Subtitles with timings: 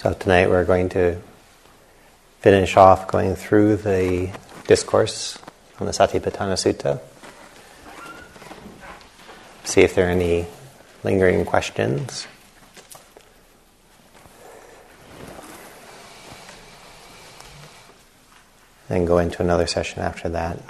[0.00, 1.20] So tonight we're going to
[2.40, 4.30] finish off going through the
[4.66, 5.38] discourse
[5.78, 7.00] on the Satipatthana Sutta.
[9.64, 10.46] See if there are any
[11.04, 12.26] lingering questions.
[18.88, 20.62] Then go into another session after that.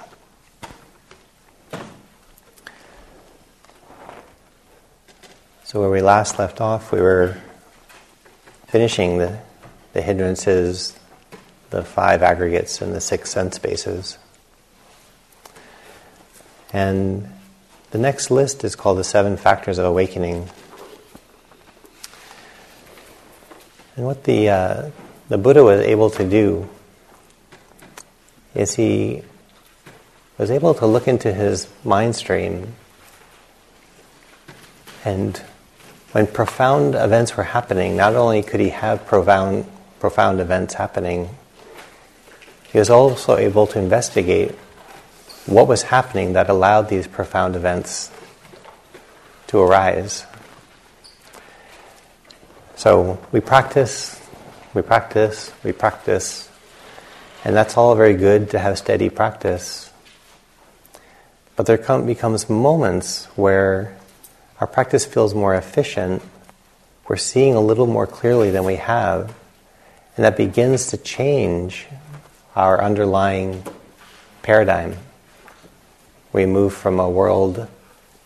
[5.63, 7.37] So, where we last left off, we were
[8.71, 9.37] finishing the,
[9.91, 10.97] the hindrances,
[11.71, 14.17] the five aggregates, and the six sense bases.
[16.71, 17.29] And
[17.91, 20.47] the next list is called the seven factors of awakening.
[23.97, 24.89] And what the, uh,
[25.27, 26.69] the Buddha was able to do
[28.55, 29.21] is he
[30.37, 32.73] was able to look into his mind stream
[35.03, 35.41] and
[36.11, 39.65] when profound events were happening, not only could he have profound,
[39.99, 41.29] profound events happening,
[42.71, 44.51] he was also able to investigate
[45.45, 48.11] what was happening that allowed these profound events
[49.47, 50.25] to arise.
[52.75, 54.19] So we practice,
[54.73, 56.49] we practice, we practice,
[57.43, 59.91] and that's all very good to have steady practice.
[61.55, 63.97] But there come, becomes moments where
[64.61, 66.21] our practice feels more efficient,
[67.07, 69.33] we're seeing a little more clearly than we have,
[70.15, 71.87] and that begins to change
[72.55, 73.63] our underlying
[74.43, 74.97] paradigm.
[76.31, 77.67] We move from a world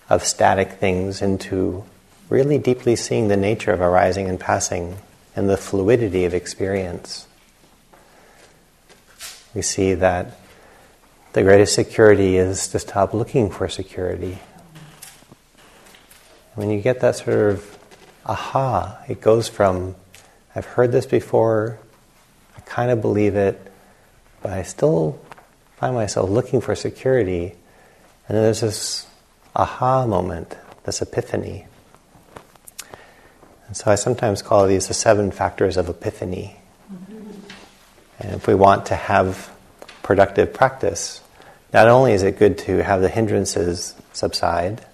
[0.10, 1.86] of static things into
[2.30, 4.98] really deeply seeing the nature of arising and passing
[5.38, 7.28] and the fluidity of experience.
[9.54, 10.38] We see that
[11.32, 14.40] the greatest security is to stop looking for security
[16.56, 17.78] when you get that sort of
[18.26, 19.96] aha, it goes from,
[20.56, 21.78] I've heard this before,
[22.58, 23.60] I kind of believe it,
[24.42, 25.20] but I still
[25.78, 27.56] find myself looking for security.
[28.28, 29.08] And then there's this
[29.56, 30.56] aha moment,
[30.86, 31.68] this epiphany.
[33.68, 36.58] And so I sometimes call these the seven factors of epiphany.
[38.20, 39.52] And if we want to have
[40.04, 41.22] productive practice,
[41.74, 44.86] not only is it good to have the hindrances subside,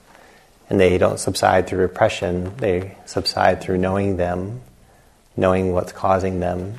[0.71, 4.61] and they don't subside through repression, they subside through knowing them,
[5.35, 6.75] knowing what's causing them,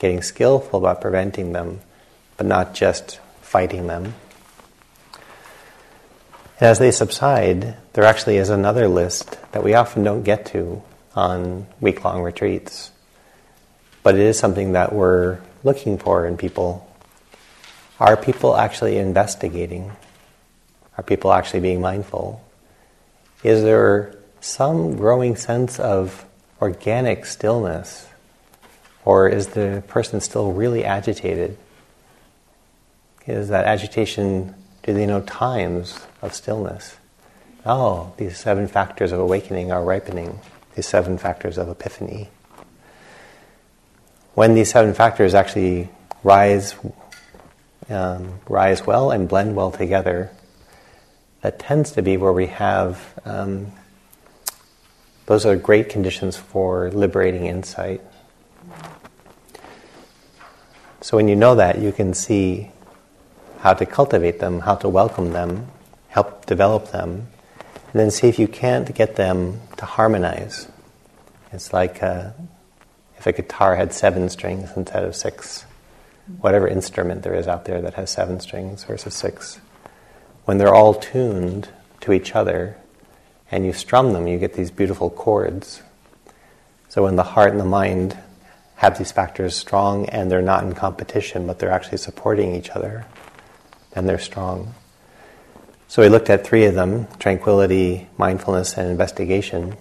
[0.00, 1.78] getting skillful about preventing them,
[2.36, 4.14] but not just fighting them.
[6.58, 10.82] And as they subside, there actually is another list that we often don't get to
[11.14, 12.90] on week long retreats.
[14.02, 16.92] But it is something that we're looking for in people.
[18.00, 19.92] Are people actually investigating?
[20.98, 22.43] Are people actually being mindful?
[23.44, 26.24] Is there some growing sense of
[26.60, 28.08] organic stillness?
[29.04, 31.58] Or is the person still really agitated?
[33.26, 36.96] Is that agitation, do they know times of stillness?
[37.66, 40.40] Oh, these seven factors of awakening are ripening,
[40.74, 42.30] these seven factors of epiphany.
[44.34, 45.90] When these seven factors actually
[46.22, 46.74] rise,
[47.90, 50.30] um, rise well and blend well together,
[51.44, 53.70] that tends to be where we have um,
[55.26, 58.00] those are great conditions for liberating insight.
[61.02, 62.70] So when you know that, you can see
[63.58, 65.68] how to cultivate them, how to welcome them,
[66.08, 67.28] help develop them,
[67.92, 70.66] and then see if you can't get them to harmonize.
[71.52, 72.30] It's like uh,
[73.18, 75.66] if a guitar had seven strings instead of six,
[76.40, 79.60] whatever instrument there is out there that has seven strings versus six
[80.44, 81.68] when they're all tuned
[82.00, 82.76] to each other
[83.50, 85.82] and you strum them, you get these beautiful chords.
[86.88, 88.16] So when the heart and the mind
[88.76, 93.06] have these factors strong and they're not in competition, but they're actually supporting each other,
[93.92, 94.74] then they're strong.
[95.88, 99.76] So we looked at three of them tranquility, mindfulness, and investigation.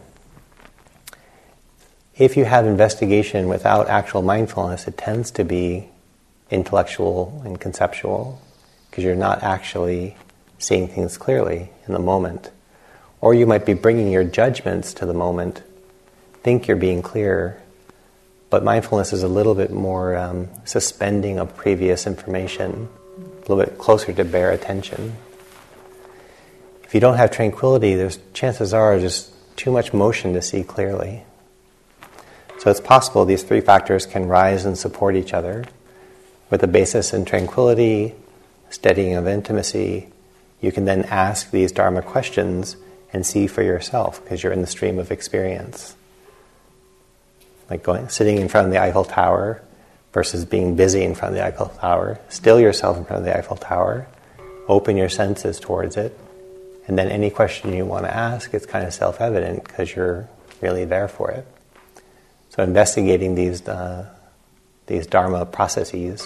[2.15, 5.89] If you have investigation without actual mindfulness, it tends to be
[6.51, 8.39] intellectual and conceptual
[8.89, 10.15] because you're not actually
[10.59, 12.51] seeing things clearly in the moment.
[13.21, 15.63] Or you might be bringing your judgments to the moment,
[16.41, 17.61] think you're being clear,
[18.49, 23.77] but mindfulness is a little bit more um, suspending of previous information, a little bit
[23.77, 25.15] closer to bare attention.
[26.83, 31.23] If you don't have tranquility, there's chances are just too much motion to see clearly.
[32.59, 35.65] So it's possible these three factors can rise and support each other
[36.49, 38.13] with a basis in tranquility,
[38.69, 40.12] steadying of intimacy,
[40.63, 42.77] you can then ask these Dharma questions
[43.11, 45.95] and see for yourself because you're in the stream of experience.
[47.69, 49.61] like going sitting in front of the Eiffel Tower
[50.13, 52.19] versus being busy in front of the Eiffel Tower.
[52.29, 54.07] Still yourself in front of the Eiffel Tower.
[54.69, 56.17] Open your senses towards it.
[56.87, 60.29] And then any question you want to ask, it's kind of self evident because you're
[60.61, 61.45] really there for it.
[62.51, 64.09] So investigating these, uh,
[64.87, 66.25] these Dharma processes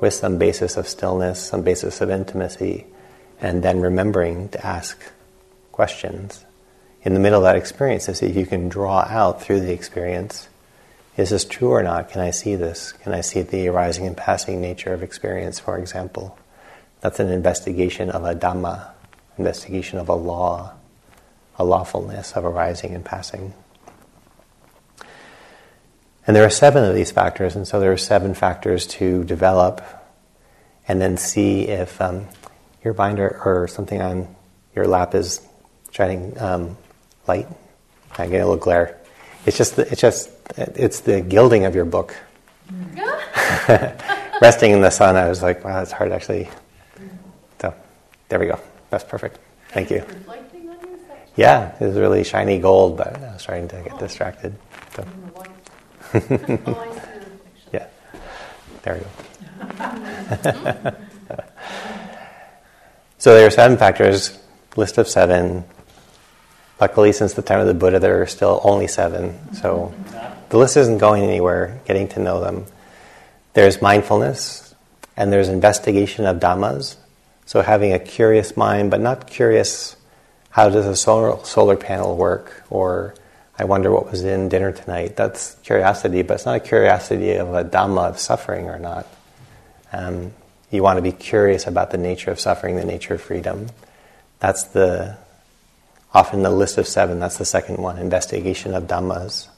[0.00, 2.86] with some basis of stillness, some basis of intimacy,
[3.42, 4.98] and then remembering to ask
[5.72, 6.44] questions
[7.02, 9.72] in the middle of that experience to see if you can draw out through the
[9.72, 10.48] experience
[11.16, 12.08] is this true or not?
[12.08, 12.92] Can I see this?
[12.92, 16.38] Can I see the arising and passing nature of experience, for example?
[17.02, 18.88] That's an investigation of a Dhamma,
[19.36, 20.72] investigation of a law,
[21.56, 23.52] a lawfulness of arising and passing.
[26.26, 29.82] And there are seven of these factors, and so there are seven factors to develop
[30.88, 32.26] and then see if um,
[32.84, 34.34] your binder or something on
[34.74, 35.40] your lap is
[35.90, 36.76] shining um,
[37.26, 37.46] light.
[38.18, 38.98] I get a little glare.
[39.46, 42.14] It's just, the, it's just, it's the gilding of your book.
[44.42, 46.48] Resting in the sun, I was like, wow, it's hard actually.
[47.60, 47.74] So,
[48.28, 48.58] there we go.
[48.90, 49.38] That's perfect.
[49.68, 50.04] Thank you.
[51.36, 54.54] Yeah, it was really shiny gold, but I was trying to get distracted.
[54.94, 55.06] So.
[57.72, 57.86] yeah,
[58.82, 59.00] there we
[60.90, 60.96] go.
[63.22, 64.36] So there are seven factors,
[64.74, 65.62] list of seven.
[66.80, 69.38] Luckily, since the time of the Buddha, there are still only seven.
[69.54, 69.94] So
[70.48, 72.66] the list isn't going anywhere, getting to know them.
[73.52, 74.74] There's mindfulness,
[75.16, 76.96] and there's investigation of dhammas.
[77.46, 79.94] So having a curious mind, but not curious
[80.50, 83.14] how does a solar, solar panel work, or
[83.56, 85.14] I wonder what was in dinner tonight.
[85.14, 89.06] That's curiosity, but it's not a curiosity of a dhamma of suffering or not.
[89.92, 90.32] Um,
[90.72, 93.68] you want to be curious about the nature of suffering, the nature of freedom.
[94.38, 95.18] That's the
[96.14, 97.20] often the list of seven.
[97.20, 99.48] That's the second one, investigation of dhammas.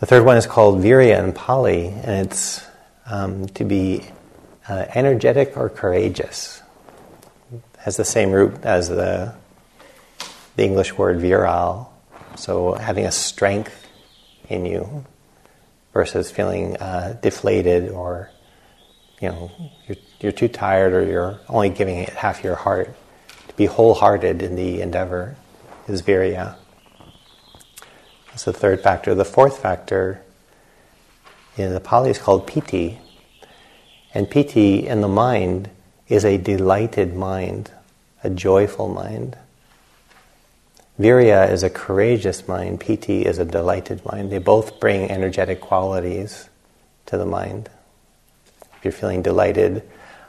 [0.00, 2.64] The third one is called virya in Pali, and it's
[3.06, 4.04] um, to be
[4.68, 6.62] uh, energetic or courageous.
[7.52, 9.34] It has the same root as the
[10.56, 11.92] the English word virile.
[12.36, 13.86] So having a strength
[14.48, 15.04] in you
[15.92, 18.30] versus feeling uh, deflated or
[19.20, 19.50] you know
[19.86, 22.94] you're, you're too tired or you're only giving it half your heart.
[23.48, 25.36] To be wholehearted in the endeavor
[25.88, 26.54] is virya.
[26.54, 26.54] Uh,
[28.28, 29.14] that's the third factor.
[29.14, 30.22] The fourth factor
[31.56, 32.98] in the Pali is called piti.
[34.12, 35.70] And piti in the mind
[36.08, 37.70] is a delighted mind,
[38.22, 39.36] a joyful mind.
[40.98, 44.30] Virya is a courageous mind, piti is a delighted mind.
[44.30, 46.48] They both bring energetic qualities
[47.06, 47.68] to the mind.
[48.84, 49.82] You're feeling delighted,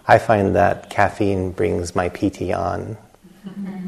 [0.08, 2.98] I find that caffeine brings my piti on.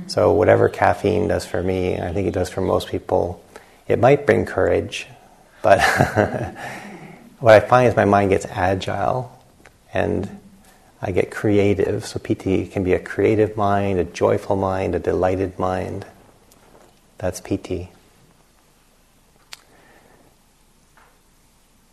[0.08, 3.44] So, whatever caffeine does for me, I think it does for most people,
[3.90, 5.06] it might bring courage,
[5.62, 5.81] but
[7.40, 9.38] what I find is my mind gets agile
[9.94, 10.40] and
[11.02, 12.06] I get creative.
[12.06, 16.06] So, piti can be a creative mind, a joyful mind, a delighted mind.
[17.18, 17.92] That's piti.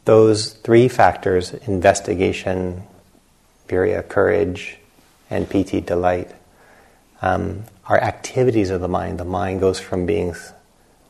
[0.04, 2.82] Those three factors investigation,
[3.68, 4.78] virya, courage,
[5.30, 6.30] and piti, delight
[7.22, 9.18] um, are activities of the mind.
[9.18, 10.34] The mind goes from being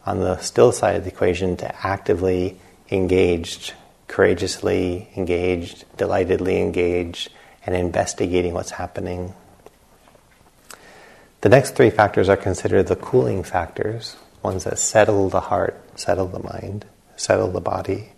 [0.06, 2.58] on the still side of the equation to actively
[2.90, 3.74] engaged,
[4.06, 7.30] courageously engaged, delightedly engaged,
[7.66, 9.34] and investigating what's happening.
[11.40, 16.28] The next three factors are considered the cooling factors, ones that settle the heart, settle
[16.28, 16.84] the mind,
[17.16, 18.13] settle the body.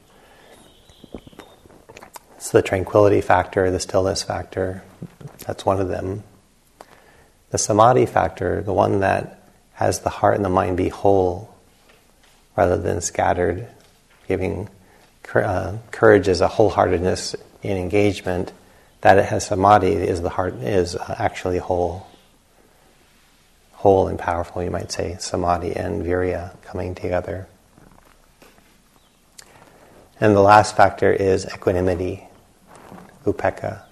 [2.37, 4.83] It's the tranquility factor, the stillness factor.
[5.47, 6.23] That's one of them.
[7.51, 11.55] The samadhi factor, the one that has the heart and the mind be whole
[12.57, 13.69] rather than scattered,
[14.29, 14.69] giving
[15.35, 18.53] uh, courage as a wholeheartedness in engagement.
[19.01, 22.07] That it has samadhi is the heart is actually whole
[23.73, 27.47] whole and powerful, you might say, samadhi and virya coming together.
[30.19, 32.27] And the last factor is equanimity,
[33.25, 33.83] upekkha.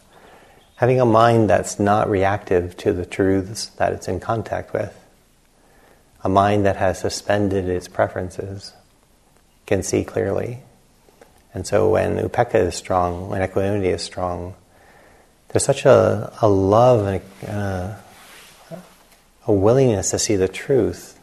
[0.76, 4.98] Having a mind that's not reactive to the truths that it's in contact with.
[6.22, 8.72] A mind that has suspended its preferences
[9.66, 10.60] can see clearly.
[11.52, 14.54] And so when upekkha is strong, when equanimity is strong,
[15.48, 17.96] there's such a, a love and a, uh,
[19.46, 21.20] a willingness to see the truth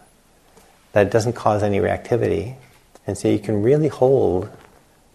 [0.93, 2.55] that doesn't cause any reactivity.
[3.08, 4.50] And so you can really hold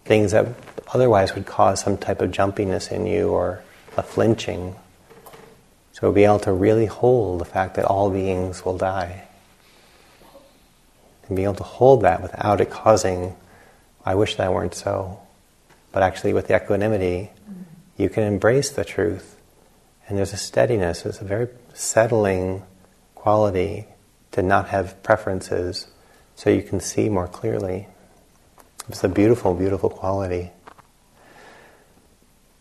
[0.06, 0.46] things that
[0.92, 3.62] otherwise would cause some type of jumpiness in you or
[3.96, 4.76] a flinching.
[5.92, 9.25] So be able to really hold the fact that all beings will die.
[11.26, 13.34] And be able to hold that without it causing
[14.06, 15.18] I wish that weren't so.
[15.90, 17.30] But actually, with equanimity,
[17.96, 19.36] you can embrace the truth.
[20.08, 22.62] And there's a steadiness, there's a very settling
[23.16, 23.86] quality
[24.30, 25.88] to not have preferences
[26.36, 27.88] so you can see more clearly.
[28.88, 30.52] It's a beautiful, beautiful quality.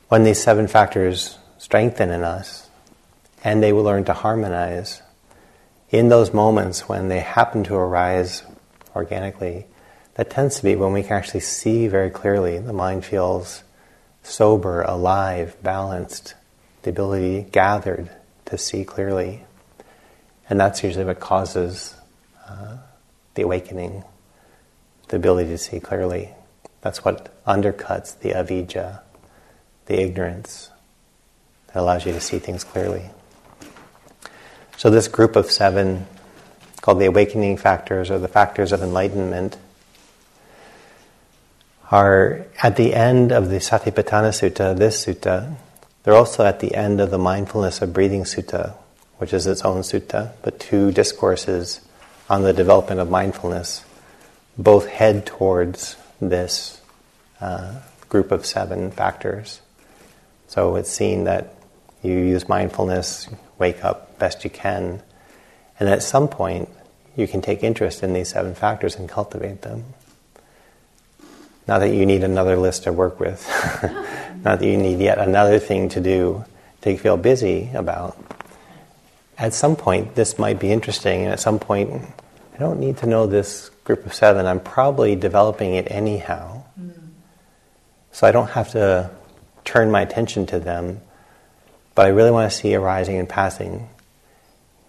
[0.07, 2.67] When these seven factors strengthen in us
[3.43, 5.01] and they will learn to harmonize,
[5.89, 8.43] in those moments when they happen to arise
[8.95, 9.67] organically,
[10.15, 12.57] that tends to be when we can actually see very clearly.
[12.57, 13.63] The mind feels
[14.23, 16.33] sober, alive, balanced,
[16.81, 18.09] the ability gathered
[18.45, 19.43] to see clearly.
[20.49, 21.95] And that's usually what causes
[22.47, 22.77] uh,
[23.35, 24.03] the awakening,
[25.07, 26.29] the ability to see clearly.
[26.81, 28.99] That's what undercuts the avijja,
[29.85, 30.69] the ignorance
[31.67, 33.09] that allows you to see things clearly.
[34.77, 36.05] So, this group of seven,
[36.81, 39.57] called the awakening factors or the factors of enlightenment,
[41.91, 45.55] are at the end of the Satipatthana Sutta, this sutta.
[46.03, 48.75] They're also at the end of the Mindfulness of Breathing Sutta,
[49.17, 51.81] which is its own sutta, but two discourses
[52.29, 53.85] on the development of mindfulness
[54.57, 56.81] both head towards this
[57.41, 59.61] uh, group of seven factors.
[60.47, 61.55] So it's seen that
[62.01, 65.01] you use mindfulness, wake up best you can,
[65.79, 66.69] and at some point
[67.15, 69.83] you can take interest in these seven factors and cultivate them.
[71.67, 73.45] Not that you need another list to work with,
[74.43, 76.45] not that you need yet another thing to do
[76.81, 78.17] to feel busy about.
[79.37, 82.03] At some point, this might be interesting, and at some point,
[82.53, 84.45] I don't need to know this group of seven.
[84.45, 86.63] I'm probably developing it anyhow.
[86.79, 87.09] Mm.
[88.11, 89.11] So I don't have to
[89.63, 91.01] turn my attention to them,
[91.93, 93.89] but I really want to see arising and passing.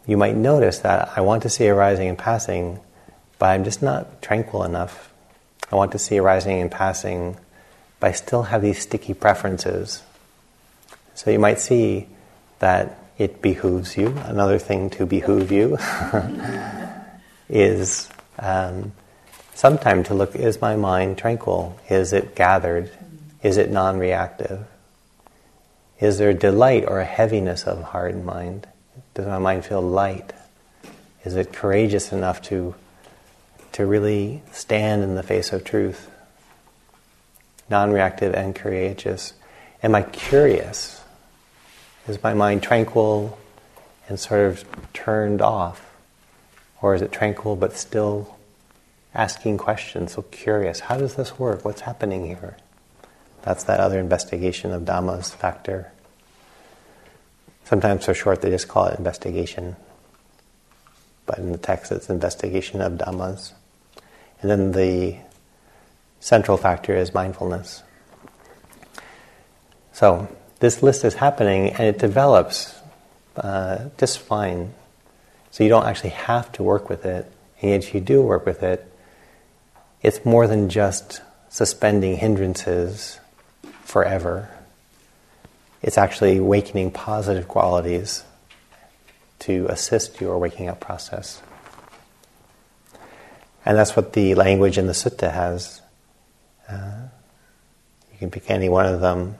[0.06, 2.80] You might notice that I want to see arising and passing,
[3.38, 5.12] but I'm just not tranquil enough.
[5.70, 7.36] I want to see arising and passing,
[8.00, 10.02] but I still have these sticky preferences.
[11.14, 12.08] So you might see
[12.60, 15.78] that it behooves you, another thing to behoove you.
[17.48, 18.92] is um,
[19.54, 21.78] sometime to look is my mind tranquil?
[21.88, 22.90] Is it gathered?
[23.42, 24.66] Is it non reactive?
[26.00, 28.66] Is there delight or a heaviness of heart and mind?
[29.14, 30.32] Does my mind feel light?
[31.24, 32.74] Is it courageous enough to,
[33.72, 36.10] to really stand in the face of truth?
[37.70, 39.32] Non reactive and courageous.
[39.82, 41.02] Am I curious?
[42.06, 43.38] Is my mind tranquil
[44.08, 45.85] and sort of turned off?
[46.82, 48.36] Or is it tranquil but still
[49.14, 50.80] asking questions, so curious?
[50.80, 51.64] How does this work?
[51.64, 52.56] What's happening here?
[53.42, 55.92] That's that other investigation of Dhamma's factor.
[57.64, 59.76] Sometimes so short they just call it investigation.
[61.24, 63.52] But in the text it's investigation of Dhammas.
[64.40, 65.16] And then the
[66.20, 67.82] central factor is mindfulness.
[69.92, 70.28] So
[70.60, 72.74] this list is happening and it develops
[73.36, 74.74] uh, just fine
[75.56, 77.32] so you don't actually have to work with it.
[77.62, 78.86] And if you do work with it,
[80.02, 83.18] it's more than just suspending hindrances
[83.80, 84.50] forever.
[85.80, 88.22] It's actually awakening positive qualities
[89.38, 91.40] to assist your waking up process.
[93.64, 95.80] And that's what the language in the sutta has.
[96.68, 97.04] Uh,
[98.12, 99.36] you can pick any one of them.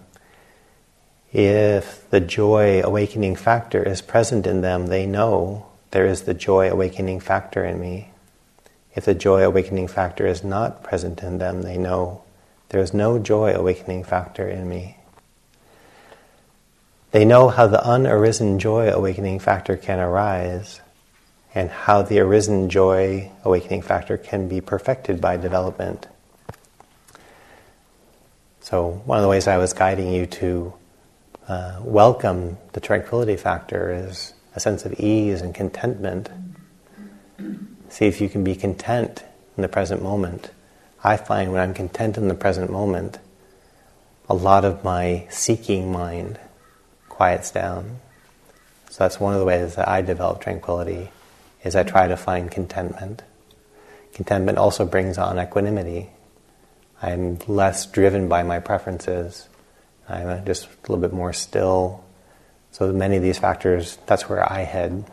[1.35, 6.71] If the joy awakening factor is present in them, they know there is the joy
[6.71, 8.11] awakening factor in me.
[8.95, 12.23] If the joy awakening factor is not present in them, they know
[12.71, 14.97] there is no joy awakening factor in me.
[17.13, 20.81] They know how the unarisen joy awakening factor can arise
[21.55, 26.07] and how the arisen joy awakening factor can be perfected by development.
[28.61, 30.75] So, one of the ways I was guiding you to
[31.49, 36.31] uh, welcome the tranquility factor is a sense of ease and contentment.
[37.91, 39.23] See if you can be content
[39.57, 40.51] in the present moment.
[41.05, 43.19] I find when I'm content in the present moment,
[44.29, 46.41] a lot of my seeking mind
[47.11, 47.99] quiets down.
[48.91, 51.11] So that's one of the ways that I develop tranquility
[51.63, 53.23] is I try to find contentment.
[54.15, 56.09] Contentment also brings on equanimity.
[57.03, 59.49] I'm less driven by my preferences.
[60.09, 62.06] I'm just a little bit more still,
[62.77, 65.11] so many of these factors, that's where I head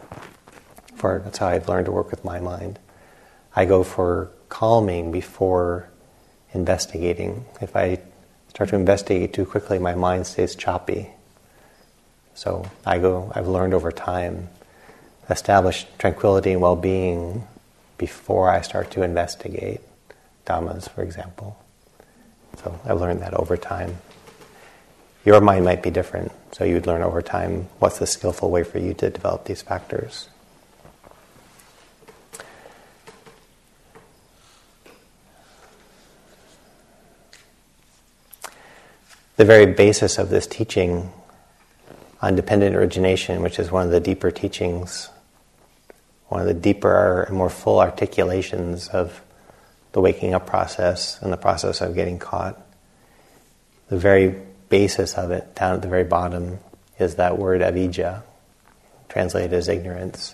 [0.95, 2.77] for, that's how I've learned to work with my mind.
[3.55, 5.87] I go for calming before
[6.53, 7.45] investigating.
[7.61, 8.01] If I
[8.49, 11.11] start to investigate too quickly, my mind stays choppy.
[12.35, 14.49] So I go, I've learned over time,
[15.29, 17.47] establish tranquility and well-being
[17.97, 19.79] before I start to investigate
[20.45, 21.57] dhammas, for example.
[22.61, 23.99] So I've learned that over time.
[25.25, 28.79] Your mind might be different, so you'd learn over time what's the skillful way for
[28.79, 30.27] you to develop these factors.
[39.37, 41.11] The very basis of this teaching
[42.21, 45.09] on dependent origination, which is one of the deeper teachings,
[46.27, 49.21] one of the deeper and more full articulations of
[49.93, 52.61] the waking up process and the process of getting caught.
[53.89, 54.35] The very
[54.73, 56.57] basis of it, down at the very bottom,
[56.97, 58.23] is that word avijja,
[59.07, 60.33] translated as ignorance.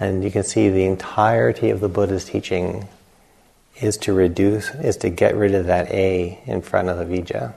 [0.00, 2.88] And you can see the entirety of the Buddha's teaching
[3.80, 7.52] is to reduce, is to get rid of that A in front of the Vijja.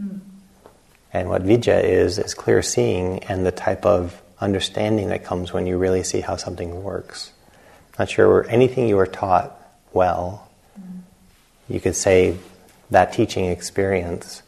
[0.00, 0.20] Mm.
[1.12, 5.66] And what Vijja is, is clear seeing and the type of understanding that comes when
[5.66, 7.30] you really see how something works.
[7.98, 9.52] Not sure anything you were taught
[9.92, 10.48] well,
[10.80, 11.00] mm.
[11.68, 12.38] you could say
[12.94, 14.42] that teaching experience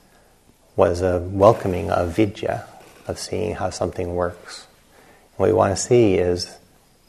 [0.77, 2.67] was a welcoming of vidya,
[3.07, 4.67] of seeing how something works.
[5.37, 6.57] What we want to see is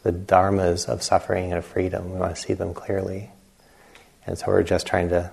[0.04, 2.12] the dharmas of suffering and of freedom.
[2.12, 3.30] We want to see them clearly.
[4.26, 5.32] And so we're just trying to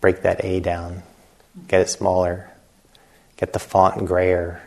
[0.00, 1.02] break that A down,
[1.66, 2.50] get it smaller,
[3.36, 4.62] get the font grayer.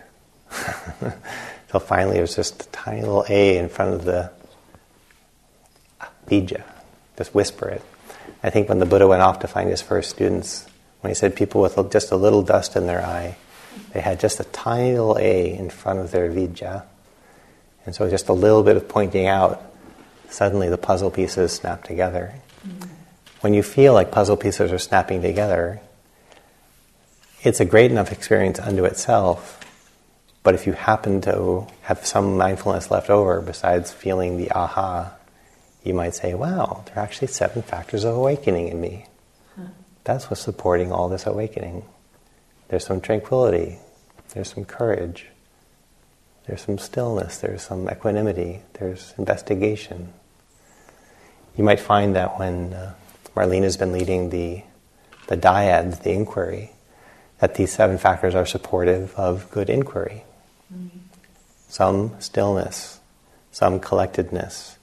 [1.01, 4.31] Until finally it was just a tiny little A in front of the
[6.27, 6.63] Vijja.
[7.17, 7.81] Just whisper it.
[8.43, 10.67] I think when the Buddha went off to find his first students,
[11.01, 13.37] when he said people with just a little dust in their eye,
[13.93, 16.83] they had just a tiny little A in front of their Vijja.
[17.85, 19.61] And so just a little bit of pointing out,
[20.29, 22.33] suddenly the puzzle pieces snap together.
[22.65, 22.89] Mm-hmm.
[23.41, 25.81] When you feel like puzzle pieces are snapping together,
[27.41, 29.57] it's a great enough experience unto itself.
[30.43, 35.13] But if you happen to have some mindfulness left over besides feeling the aha,
[35.83, 39.07] you might say, wow, there are actually seven factors of awakening in me.
[39.55, 39.67] Huh.
[40.03, 41.85] That's what's supporting all this awakening.
[42.67, 43.79] There's some tranquility,
[44.33, 45.27] there's some courage,
[46.45, 50.13] there's some stillness, there's some equanimity, there's investigation.
[51.57, 52.93] You might find that when uh,
[53.35, 54.63] Marlene has been leading the,
[55.27, 56.71] the dyads, the inquiry,
[57.39, 60.23] that these seven factors are supportive of good inquiry.
[60.73, 60.99] Mm-hmm.
[61.67, 62.99] Some stillness,
[63.51, 64.77] some collectedness,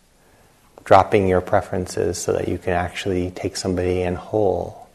[0.88, 4.88] dropping your preferences so that you can actually take somebody in whole,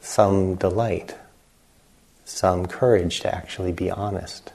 [0.00, 1.14] some delight,
[2.24, 4.52] some courage to actually be honest.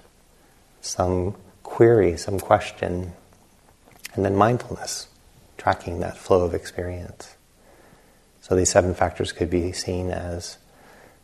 [0.81, 3.13] Some query, some question,
[4.13, 5.07] and then mindfulness,
[5.57, 7.37] tracking that flow of experience.
[8.41, 10.57] So these seven factors could be seen as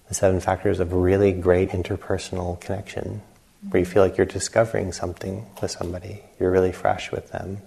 [0.08, 3.24] the seven factors of really great interpersonal connection,
[3.70, 7.58] where you feel like you're discovering something with somebody, you're really fresh with them,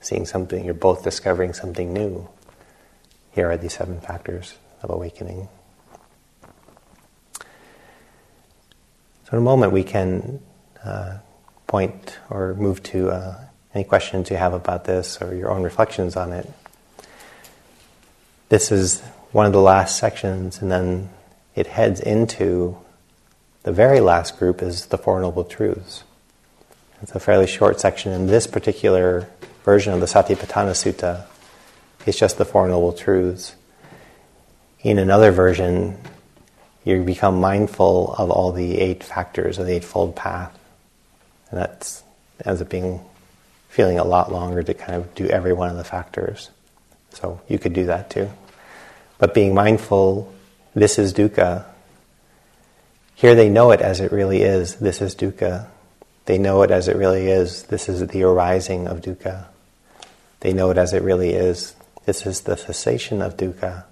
[0.00, 2.28] seeing something, you're both discovering something new.
[3.32, 5.48] Here are these seven factors of awakening.
[9.24, 10.40] So, in a moment, we can
[10.84, 11.18] uh,
[11.66, 16.16] point or move to uh, any questions you have about this or your own reflections
[16.16, 16.50] on it.
[18.48, 21.10] This is one of the last sections, and then
[21.54, 22.76] it heads into
[23.62, 26.02] the very last group is the Four Noble Truths.
[27.02, 28.12] It's a fairly short section.
[28.12, 29.28] In this particular
[29.64, 31.24] version of the Satipatthana Sutta,
[32.06, 33.54] it's just the Four Noble Truths.
[34.82, 35.98] In another version,
[36.84, 40.58] you become mindful of all the eight factors of the Eightfold Path.
[41.50, 42.02] And that
[42.44, 43.00] ends up being
[43.68, 46.50] feeling a lot longer to kind of do every one of the factors.
[47.10, 48.30] So you could do that too.
[49.18, 50.32] But being mindful,
[50.74, 51.66] this is dukkha.
[53.14, 54.76] Here they know it as it really is.
[54.76, 55.66] This is dukkha.
[56.24, 57.64] They know it as it really is.
[57.64, 59.49] This is the arising of dukkha.
[60.40, 61.74] They know it as it really is.
[62.06, 63.84] This is the cessation of dukkha.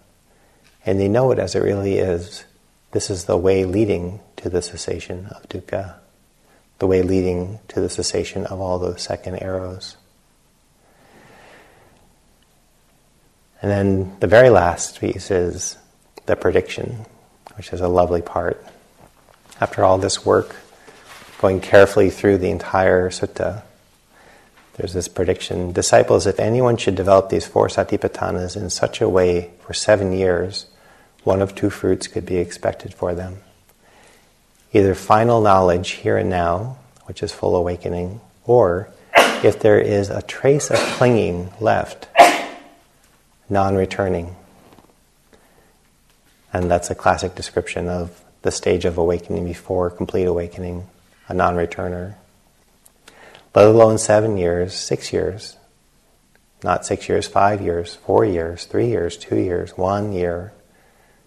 [0.84, 2.44] And they know it as it really is.
[2.92, 5.96] This is the way leading to the cessation of dukkha
[6.78, 9.96] the way leading to the cessation of all those second arrows.
[13.60, 15.76] And then the very last piece is
[16.26, 17.06] the prediction,
[17.56, 18.64] which is a lovely part.
[19.60, 20.54] After all this work,
[21.40, 23.62] going carefully through the entire sutta,
[24.78, 25.72] there's this prediction.
[25.72, 30.66] Disciples, if anyone should develop these four satipatthanas in such a way for seven years,
[31.24, 33.42] one of two fruits could be expected for them
[34.72, 38.88] either final knowledge here and now, which is full awakening, or
[39.42, 42.06] if there is a trace of clinging left,
[43.48, 44.36] non returning.
[46.52, 50.86] And that's a classic description of the stage of awakening before complete awakening,
[51.28, 52.14] a non returner.
[53.54, 55.56] Let alone seven years, six years,
[56.62, 60.52] Not six years, five years, four years, three years, two years, one year,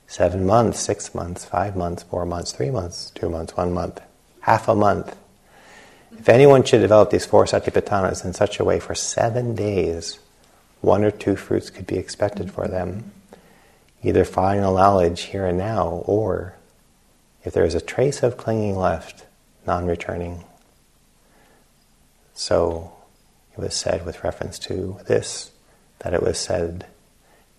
[0.08, 4.02] seven months, six months, five months, four months, three months, two months, one month,
[4.42, 5.16] half a month.
[6.12, 10.20] If anyone should develop these four satipatthanas in such a way for seven days,
[10.82, 13.12] one or two fruits could be expected for them.
[14.04, 16.56] Either final knowledge here and now, or
[17.46, 19.26] if there is a trace of clinging left,
[19.66, 20.44] non returning.
[22.42, 22.92] So
[23.54, 25.52] it was said with reference to this
[26.00, 26.88] that it was said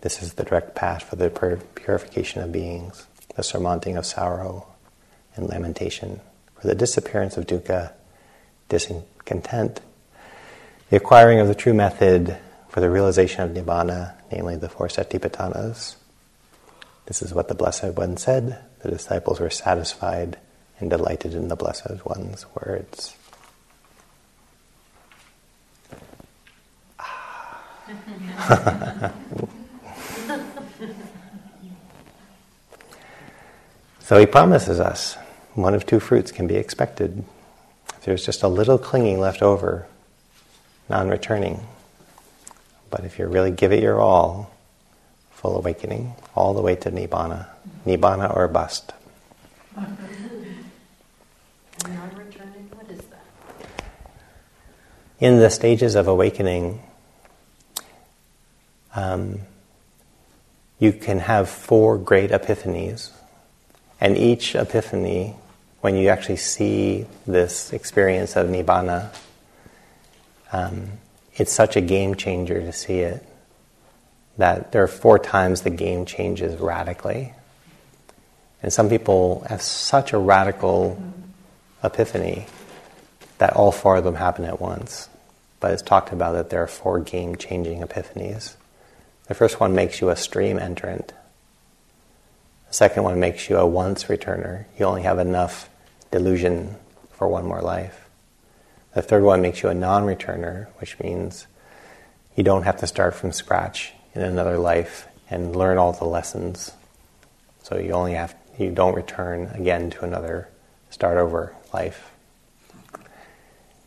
[0.00, 1.30] this is the direct path for the
[1.76, 4.66] purification of beings, the surmounting of sorrow
[5.36, 6.20] and lamentation,
[6.60, 7.92] for the disappearance of dukkha,
[8.68, 9.80] discontent,
[10.90, 12.36] the acquiring of the true method
[12.68, 15.94] for the realization of nibbana, namely the four satipatthanas.
[17.06, 18.58] This is what the Blessed One said.
[18.80, 20.38] The disciples were satisfied
[20.80, 23.14] and delighted in the Blessed One's words.
[34.00, 35.16] so he promises us
[35.54, 37.24] one of two fruits can be expected.
[37.88, 39.86] If there's just a little clinging left over,
[40.88, 41.60] non returning.
[42.90, 44.50] But if you really give it your all,
[45.30, 47.48] full awakening, all the way to Nibbana,
[47.86, 48.92] Nibbana or bust.
[49.76, 49.86] non
[52.16, 53.24] returning, what is that?
[55.20, 56.82] In the stages of awakening,
[58.94, 59.40] um,
[60.78, 63.10] you can have four great epiphanies.
[64.00, 65.36] And each epiphany,
[65.80, 69.14] when you actually see this experience of Nibbana,
[70.52, 70.92] um,
[71.34, 73.24] it's such a game changer to see it
[74.38, 77.34] that there are four times the game changes radically.
[78.62, 81.00] And some people have such a radical
[81.84, 82.46] epiphany
[83.38, 85.08] that all four of them happen at once.
[85.60, 88.54] But it's talked about that there are four game changing epiphanies.
[89.28, 91.12] The first one makes you a stream entrant.
[92.68, 94.64] The second one makes you a once returner.
[94.78, 95.68] You only have enough
[96.10, 96.76] delusion
[97.12, 98.08] for one more life.
[98.94, 101.46] The third one makes you a non returner, which means
[102.34, 106.72] you don't have to start from scratch in another life and learn all the lessons.
[107.62, 110.48] So you only have you don't return again to another
[110.90, 112.10] start over life.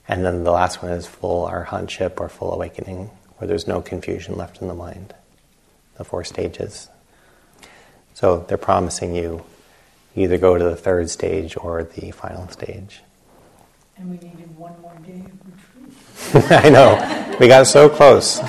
[0.08, 4.38] And then the last one is full arhatship or full awakening, where there's no confusion
[4.38, 5.14] left in the mind
[5.98, 6.90] the four stages.
[8.14, 9.44] So they're promising you
[10.16, 13.02] either go to the third stage or the final stage.
[13.98, 16.52] And we needed one more day of retreat.
[16.66, 17.38] I know.
[17.40, 18.40] We got so close.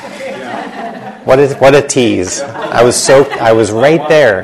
[1.24, 2.40] What is what a tease.
[2.40, 4.42] I was so I was right there.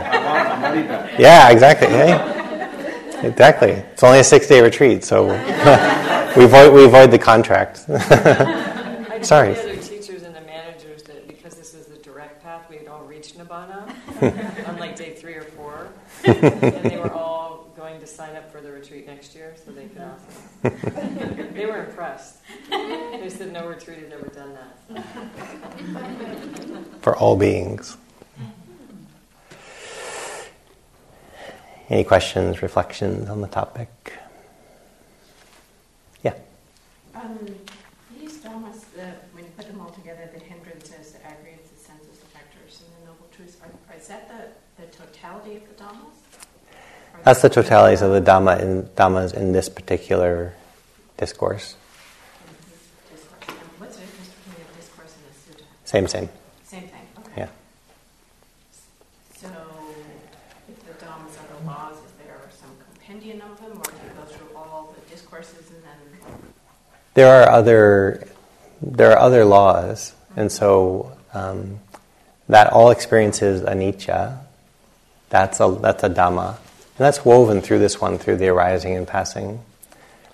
[1.18, 1.88] Yeah, exactly.
[1.88, 2.32] Hey?
[3.22, 3.70] Exactly.
[3.70, 5.26] It's only a six day retreat, so
[6.36, 7.78] we avoid we avoid the contract.
[9.24, 9.71] Sorry.
[14.66, 15.88] on like day three or four,
[16.24, 19.86] and they were all going to sign up for the retreat next year so they
[19.86, 21.50] could also.
[21.52, 22.36] they were impressed.
[22.70, 25.02] They said no retreat has ever done that.
[27.00, 27.96] For all beings.
[31.88, 33.88] Any questions, reflections on the topic?
[36.22, 36.34] Yeah.
[37.14, 37.38] Um,
[38.18, 42.18] these dhammas, the, when you put them all together, the hindrances, the aggregates, the senses,
[42.18, 44.46] the factors, and the noble truths, are, is that the
[44.80, 44.86] the
[45.32, 47.24] totality of the dhammas?
[47.24, 50.54] That's the totalities of the dhamma in dhammas in this particular
[51.16, 51.74] discourse.
[53.78, 55.66] What's the difference between a discourse and a sutta?
[55.84, 56.28] Same, same.
[56.64, 57.06] Same thing.
[57.18, 57.32] Okay.
[57.42, 57.48] Yeah.
[59.36, 59.48] So,
[60.68, 64.14] if the dhammas are the laws, is there some compendium of them, or do you
[64.16, 66.32] go through all the discourses and then?
[67.14, 68.26] There are other
[68.80, 71.78] there are other laws, and so um,
[72.48, 74.40] that all experiences anicca
[75.32, 76.48] that's a, that's a Dhamma.
[76.48, 79.62] And that's woven through this one, through the arising and passing.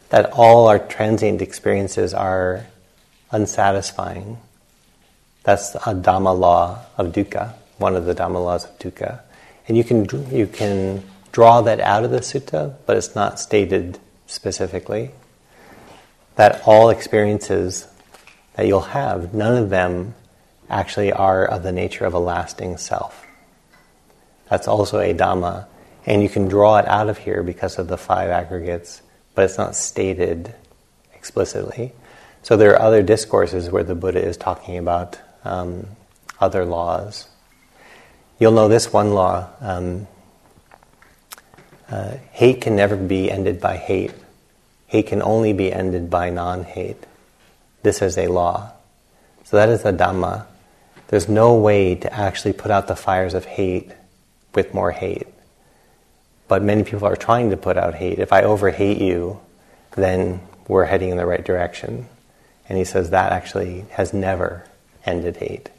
[0.09, 2.67] That all our transient experiences are
[3.31, 4.39] unsatisfying.
[5.45, 9.21] That's a Dhamma law of dukkha, one of the Dhamma laws of dukkha.
[9.69, 14.01] And you can, you can draw that out of the sutta, but it's not stated
[14.27, 15.13] specifically.
[16.35, 17.87] That all experiences
[18.55, 20.17] that you'll have, none of them
[20.69, 23.28] actually are of the nature of a lasting self.
[24.51, 25.67] That's also a Dhamma.
[26.07, 29.03] And you can draw it out of here because of the five aggregates,
[29.35, 30.55] but it's not stated
[31.15, 31.93] explicitly.
[32.43, 35.87] So there are other discourses where the Buddha is talking about um,
[36.41, 37.29] other laws.
[38.39, 40.07] You'll know this one law um,
[41.91, 44.15] uh, hate can never be ended by hate,
[44.87, 47.05] hate can only be ended by non hate.
[47.83, 48.73] This is a law.
[49.45, 50.47] So that is the Dhamma.
[51.09, 53.93] There's no way to actually put out the fires of hate
[54.59, 55.29] with more hate.
[56.49, 58.18] But many people are trying to put out hate.
[58.18, 59.38] If I over hate you,
[59.94, 62.09] then we're heading in the right direction.
[62.68, 64.64] And he says that actually has never
[65.07, 65.71] ended hate.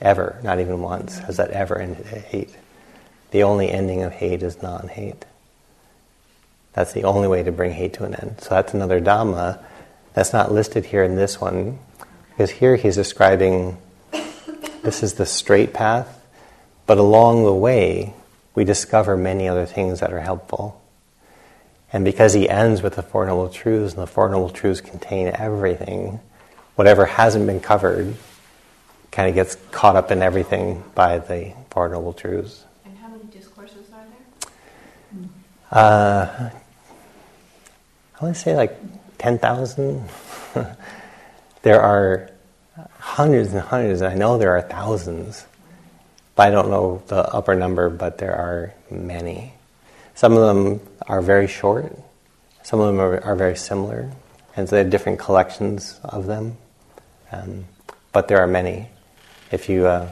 [0.00, 2.54] Ever, not even once, has that ever ended hate.
[3.32, 5.24] The only ending of hate is non hate.
[6.74, 8.40] That's the only way to bring hate to an end.
[8.40, 9.58] So that's another Dhamma
[10.12, 11.80] that's not listed here in this one,
[12.30, 13.76] because here he's describing
[14.84, 16.23] this is the straight path,
[16.86, 18.14] but along the way,
[18.54, 20.80] we discover many other things that are helpful.
[21.92, 25.28] And because he ends with the Four Noble Truths, and the Four Noble Truths contain
[25.34, 26.20] everything,
[26.74, 28.14] whatever hasn't been covered
[29.10, 32.64] kind of gets caught up in everything by the Four Noble Truths.
[32.84, 34.04] And how many discourses are
[35.12, 35.28] there?
[35.70, 36.50] Uh,
[38.20, 38.76] I want to say like
[39.18, 40.08] 10,000.
[41.62, 42.30] there are
[42.98, 45.46] hundreds and hundreds, and I know there are thousands.
[46.34, 49.54] But I don't know the upper number, but there are many.
[50.14, 51.96] Some of them are very short,
[52.62, 54.10] some of them are, are very similar,
[54.56, 56.56] and so they have different collections of them.
[57.30, 57.66] Um,
[58.12, 58.88] but there are many.
[59.50, 60.10] If you, uh,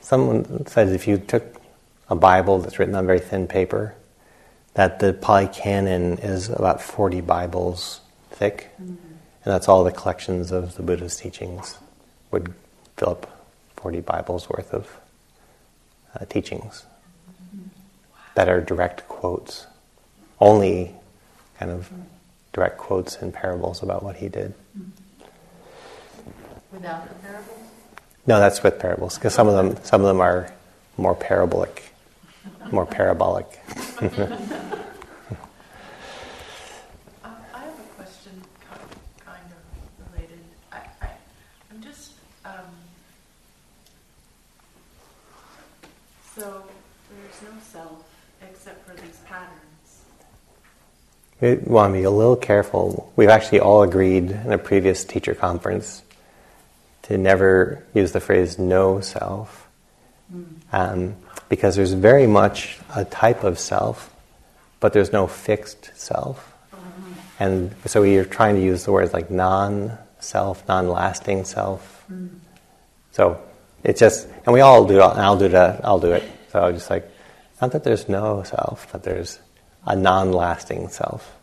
[0.00, 1.60] someone says if you took
[2.08, 3.94] a Bible that's written on very thin paper,
[4.74, 8.90] that the Pali Canon is about 40 Bibles thick, mm-hmm.
[8.90, 8.96] and
[9.44, 11.78] that's all the collections of the Buddha's teachings
[12.30, 12.52] would
[12.96, 13.33] fill up
[13.84, 14.88] 40 Bibles worth of
[16.18, 16.86] uh, teachings
[17.28, 17.68] mm-hmm.
[18.34, 19.66] that are direct quotes,
[20.40, 20.94] only
[21.58, 21.90] kind of
[22.54, 24.54] direct quotes and parables about what he did.
[26.72, 27.58] Without the parables?
[28.26, 30.50] No, that's with parables because some of them some of them are
[30.96, 31.92] more parabolic,
[32.72, 33.60] more parabolic.
[33.68, 34.08] I
[37.52, 38.32] have a question,
[39.26, 40.40] kind of related.
[40.72, 41.10] I, I,
[41.70, 42.12] I'm just
[42.46, 42.64] um,
[46.34, 46.64] so
[47.10, 48.04] there's no self
[48.42, 50.04] except for these patterns.
[51.40, 53.12] We want to be a little careful.
[53.16, 56.02] We've actually all agreed in a previous teacher conference
[57.02, 59.68] to never use the phrase no self.
[60.30, 60.44] Hmm.
[60.72, 61.16] Um,
[61.48, 64.12] because there's very much a type of self,
[64.80, 66.52] but there's no fixed self.
[66.72, 66.80] Uh-huh.
[67.38, 72.06] And so you're trying to use the words like non self, non lasting self.
[73.12, 73.40] So
[73.84, 76.24] it's just, and we all do, and I'll do that, I'll do it.
[76.50, 77.08] So I was just like,
[77.60, 79.38] not that there's no self, but there's
[79.86, 81.36] a non lasting self.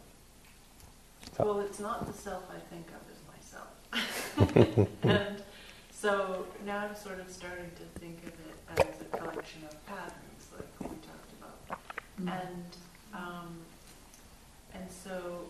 [1.37, 1.45] So.
[1.45, 4.87] Well, it's not the self I think of as myself.
[5.03, 5.41] and
[5.91, 10.49] so now I'm sort of starting to think of it as a collection of patterns,
[10.55, 11.79] like we talked about.
[12.19, 12.27] Mm-hmm.
[12.27, 12.65] And
[13.13, 13.57] um,
[14.73, 15.45] and so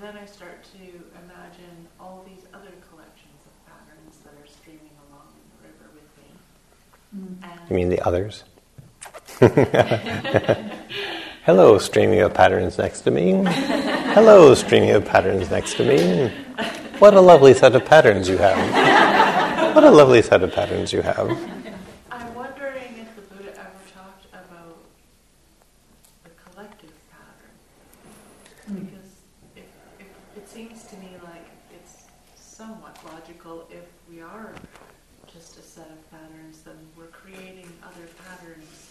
[0.00, 0.84] then I start to
[1.24, 6.10] imagine all these other collections of patterns that are streaming along in the river with
[6.18, 6.30] me.
[6.30, 6.95] Mm-hmm.
[7.14, 7.36] Mm.
[7.70, 8.44] You mean the others?
[11.44, 13.44] Hello, streaming of patterns next to me.
[13.44, 16.30] Hello, streaming of patterns next to me.
[16.98, 19.74] What a lovely set of patterns you have.
[19.74, 21.30] What a lovely set of patterns you have.
[22.10, 24.78] I'm wondering if the Buddha ever talked about
[26.24, 28.86] the collective pattern.
[28.86, 29.10] Because
[29.54, 29.68] it,
[30.00, 34.54] it, it seems to me like it's somewhat logical if we are
[35.30, 38.90] just a set of patterns, then we're creating other patterns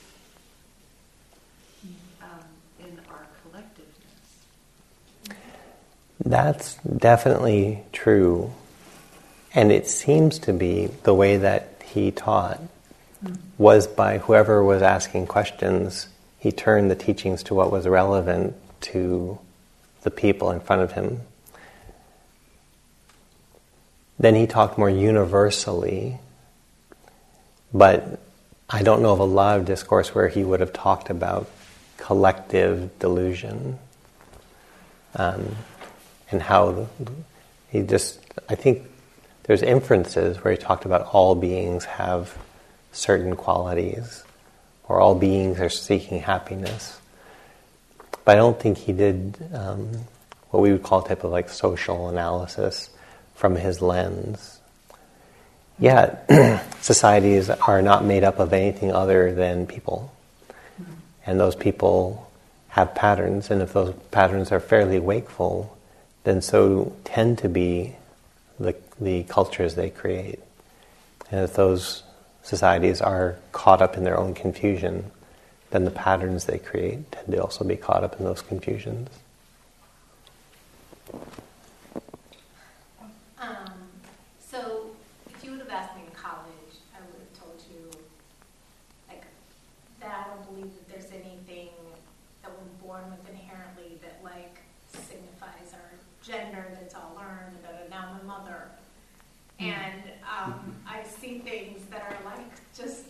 [2.21, 2.45] um,
[2.79, 5.35] in our collectiveness.
[6.23, 8.53] That's definitely true.
[9.53, 12.61] And it seems to be the way that he taught
[13.57, 16.07] was by whoever was asking questions,
[16.39, 19.39] he turned the teachings to what was relevant to
[20.03, 21.21] the people in front of him.
[24.19, 26.19] Then he talked more universally,
[27.75, 28.21] but
[28.69, 31.49] I don't know of a lot of discourse where he would have talked about
[31.97, 33.77] collective delusion
[35.15, 35.57] um,
[36.31, 36.87] and how
[37.69, 38.83] he just, I think
[39.43, 42.37] there's inferences where he talked about all beings have
[42.93, 44.23] certain qualities,
[44.87, 47.01] or all beings are seeking happiness.
[48.23, 49.89] But I don't think he did um,
[50.49, 52.89] what we would call a type of like social analysis
[53.35, 54.54] from his lens.
[55.77, 60.13] Yeah, societies are not made up of anything other than people.
[61.25, 62.31] And those people
[62.69, 65.77] have patterns, and if those patterns are fairly wakeful,
[66.23, 67.95] then so tend to be
[68.59, 70.39] the, the cultures they create.
[71.31, 72.03] And if those
[72.43, 75.11] societies are caught up in their own confusion,
[75.71, 79.09] then the patterns they create tend to also be caught up in those confusions.
[83.39, 83.73] Um,
[84.39, 84.85] so
[86.25, 87.85] college, I would have told you,
[89.07, 89.23] like,
[90.01, 91.69] that I don't believe that there's anything
[92.41, 94.57] that we're born with inherently that, like,
[94.89, 95.91] signifies our
[96.23, 98.69] gender, that's all learned, that now I'm a mother.
[99.59, 102.43] And um, I see things that are like
[102.75, 103.03] just,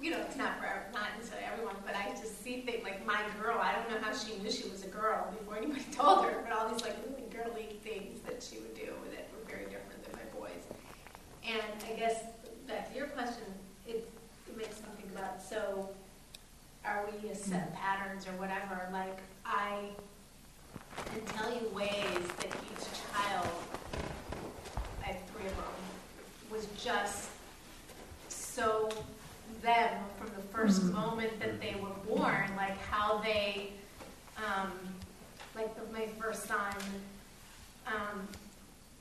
[0.00, 3.20] you know, it's not for not necessarily everyone, but I just see things like my
[3.42, 3.58] girl.
[3.60, 6.52] I don't know how she knew she was a girl before anybody told her, but
[6.56, 10.12] all these like really girly things that she would do that were very different than
[10.12, 10.62] my boys.
[11.44, 12.22] And I guess
[12.66, 13.44] back to your question,
[13.86, 14.08] it,
[14.48, 15.90] it makes me think about so
[16.84, 18.88] are we a set of patterns or whatever?
[18.92, 19.88] Like I
[21.10, 23.48] can tell you ways that each child,
[25.02, 25.64] I have three of them,
[26.50, 27.28] was just
[28.28, 28.90] so
[29.62, 33.70] them from the 1st moment that they were born, like how they,
[34.36, 34.72] um,
[35.54, 36.74] like the, my first son,
[37.86, 38.26] um,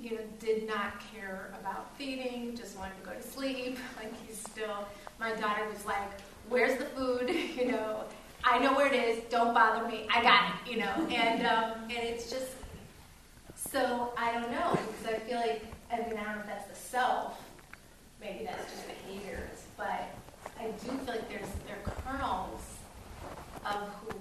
[0.01, 3.77] you know, did not care about feeding, just wanted to go to sleep.
[3.97, 4.87] Like he's still,
[5.33, 7.29] my daughter was like, "Where's the food?"
[7.61, 8.03] You know,
[8.43, 9.23] I know where it is.
[9.29, 10.07] Don't bother me.
[10.13, 10.71] I got it.
[10.71, 12.51] You know, and um, and it's just
[13.55, 16.67] so I don't know because I feel like I mean I don't know if that's
[16.67, 17.39] the self.
[18.19, 20.09] Maybe that's just behaviors, but
[20.59, 22.61] I do feel like there's there are kernels
[23.65, 24.15] of who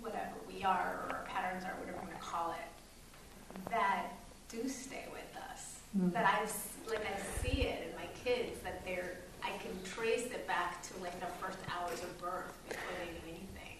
[0.00, 4.06] whatever we are or our patterns are, whatever you want to call it, that
[4.48, 5.80] do stay with us.
[6.12, 6.40] That I
[6.90, 11.02] like I see it in my kids that they're I can trace it back to
[11.02, 13.76] like the first hours of birth before they knew anything.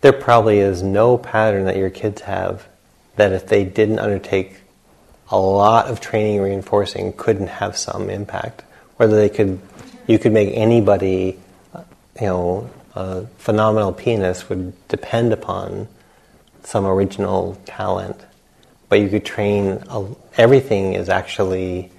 [0.00, 2.66] There probably is no pattern that your kids have
[3.16, 4.56] that if they didn't undertake
[5.28, 8.64] a lot of training reinforcing couldn't have some impact.
[8.96, 9.60] Whether they could,
[10.06, 11.38] you could make anybody,
[12.20, 15.88] you know, a phenomenal pianist would depend upon
[16.64, 18.20] some original talent.
[18.88, 21.90] But you could train, a, everything is actually,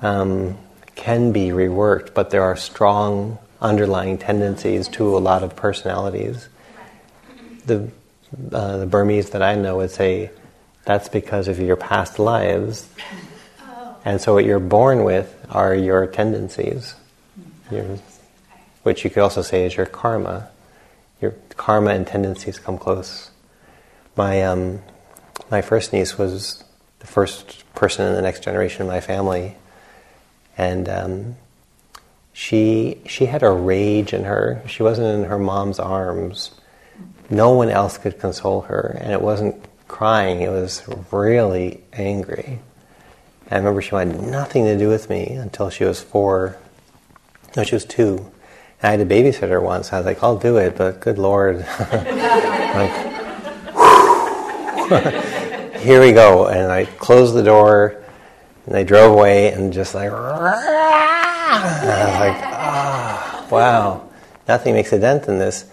[0.00, 0.58] um,
[1.02, 6.48] can be reworked, but there are strong underlying tendencies to a lot of personalities
[7.66, 7.90] the
[8.52, 10.30] uh, the Burmese that I know would say
[10.84, 12.88] that's because of your past lives,
[14.04, 16.94] and so what you're born with are your tendencies,
[17.70, 17.98] your,
[18.82, 20.48] which you could also say is your karma.
[21.20, 23.30] Your karma and tendencies come close.
[24.16, 24.80] My um,
[25.50, 26.64] my first niece was
[27.00, 29.56] the first person in the next generation of my family,
[30.56, 31.36] and um,
[32.32, 34.62] she she had a rage in her.
[34.66, 36.52] She wasn't in her mom's arms
[37.32, 42.60] no one else could console her, and it wasn't crying, it was really angry.
[43.46, 46.58] And I remember she wanted nothing to do with me until she was four.
[47.56, 48.30] No, she was two.
[48.82, 49.92] And I had a babysitter once.
[49.92, 51.58] I was like, I'll do it, but good Lord.
[51.80, 52.92] like,
[55.80, 56.46] here we go.
[56.48, 58.01] And I closed the door,
[58.66, 60.14] and they drove away, and just like, I
[61.84, 64.08] was like, ah, wow,
[64.48, 65.64] nothing makes a dent in this.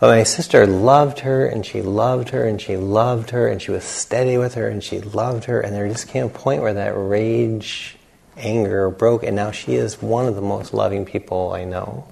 [0.00, 3.70] But my sister loved her and she loved her and she loved her and she
[3.70, 6.74] was steady with her and she loved her and there just came a point where
[6.74, 7.96] that rage,
[8.36, 12.06] anger broke and now she is one of the most loving people I know.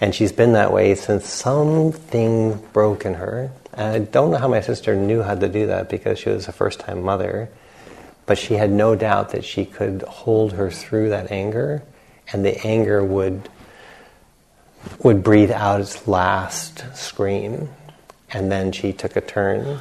[0.00, 3.50] And she's been that way since something broke in her.
[3.72, 6.48] And I don't know how my sister knew how to do that because she was
[6.48, 7.48] a first time mother.
[8.28, 11.82] But she had no doubt that she could hold her through that anger
[12.30, 13.48] and the anger would
[15.02, 17.68] would breathe out its last scream.
[18.30, 19.80] And then she took a turn.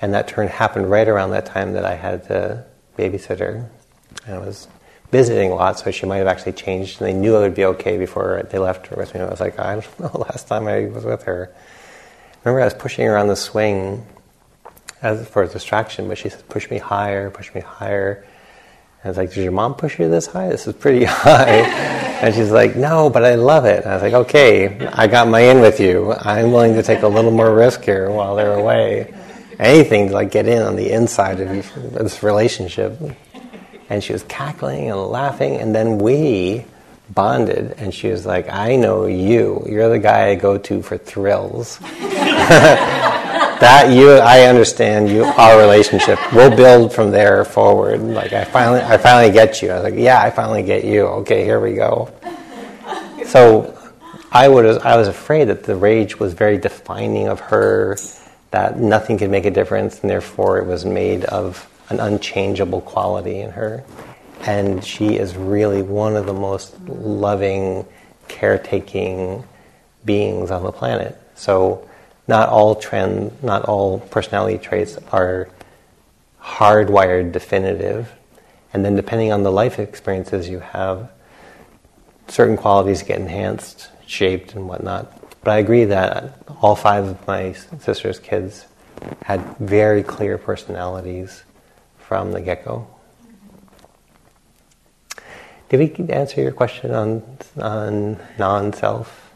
[0.00, 2.64] And that turn happened right around that time that I had the
[2.98, 3.68] babysitter.
[4.26, 4.66] And I was
[5.12, 7.00] visiting a lot, so she might have actually changed.
[7.00, 9.20] And they knew I would be okay before they left her with me.
[9.20, 11.54] I was like, I don't know, last time I was with her.
[12.42, 14.06] Remember, I was pushing her on the swing
[15.04, 18.24] as for distraction, but she said, push me higher, push me higher.
[19.04, 20.48] I was like, Did your mom push you this high?
[20.48, 21.58] This is pretty high.
[22.22, 23.84] and she's like, No, but I love it.
[23.84, 26.14] And I was like, Okay, I got my in with you.
[26.14, 29.12] I'm willing to take a little more risk here while they're away.
[29.58, 31.48] Anything to like get in on the inside of
[31.92, 32.98] this relationship.
[33.90, 36.64] And she was cackling and laughing, and then we
[37.10, 39.62] bonded, and she was like, I know you.
[39.68, 41.78] You're the guy I go to for thrills.
[43.64, 46.18] that you I understand you our relationship.
[46.34, 47.98] We'll build from there forward.
[48.02, 49.70] Like I finally I finally get you.
[49.70, 51.06] I was like, yeah, I finally get you.
[51.20, 52.12] Okay, here we go.
[53.24, 53.74] So
[54.30, 57.96] I would I was afraid that the rage was very defining of her,
[58.50, 63.40] that nothing could make a difference, and therefore it was made of an unchangeable quality
[63.40, 63.82] in her.
[64.42, 67.86] And she is really one of the most loving,
[68.28, 69.42] caretaking
[70.04, 71.18] beings on the planet.
[71.34, 71.88] So
[72.26, 75.48] not all trend, not all personality traits are
[76.40, 78.12] hardwired definitive.
[78.72, 81.10] And then, depending on the life experiences you have,
[82.28, 85.12] certain qualities get enhanced, shaped, and whatnot.
[85.42, 88.66] But I agree that all five of my sister's kids
[89.22, 91.44] had very clear personalities
[91.98, 92.86] from the get go.
[95.68, 97.22] Did we answer your question on,
[97.60, 99.30] on non self?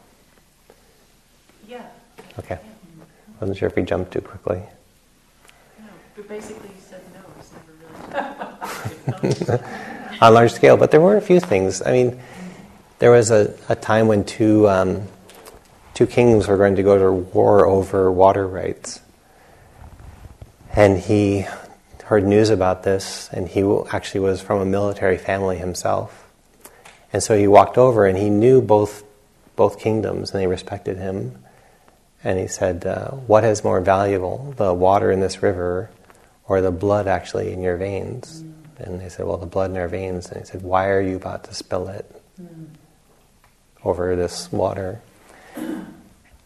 [1.66, 1.86] Yeah.
[2.38, 2.58] Okay.
[3.38, 4.62] I wasn't sure if we jumped too quickly.
[5.78, 5.84] No,
[6.16, 7.20] but basically you said no.
[7.38, 7.52] It's
[9.12, 9.62] never really.
[10.20, 11.80] on a large scale, but there were a few things.
[11.80, 12.20] I mean,
[12.98, 15.02] there was a, a time when two, um,
[15.94, 19.00] two kings were going to go to war over water rights.
[20.74, 21.46] And he
[22.04, 23.62] heard news about this, and he
[23.92, 26.28] actually was from a military family himself.
[27.12, 29.04] And so he walked over, and he knew both,
[29.54, 31.44] both kingdoms, and they respected him.
[32.28, 35.88] And he said, uh, What is more valuable, the water in this river
[36.46, 38.42] or the blood actually in your veins?
[38.42, 38.52] Mm.
[38.80, 40.28] And they said, Well, the blood in our veins.
[40.28, 42.04] And he said, Why are you about to spill it
[42.38, 42.66] mm.
[43.82, 45.00] over this water?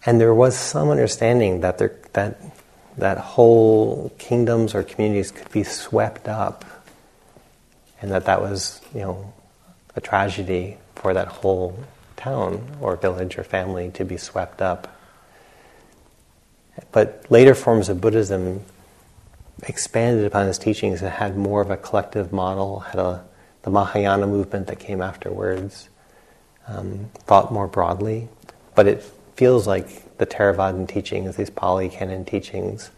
[0.07, 2.41] And there was some understanding that there, that
[2.97, 6.65] that whole kingdoms or communities could be swept up,
[8.01, 9.33] and that that was, you know,
[9.97, 11.77] a tragedy for that whole
[12.15, 14.87] town or village or family to be swept up.
[16.91, 18.65] But later forms of Buddhism
[19.65, 23.25] expanded upon his teachings and had more of a collective model, had a,
[23.63, 25.89] the Mahayana movement that came afterwards,
[26.67, 28.29] um, thought more broadly.
[28.75, 29.03] But it
[29.37, 32.91] feels like the Theravadan teachings, these Pali Canon teachings,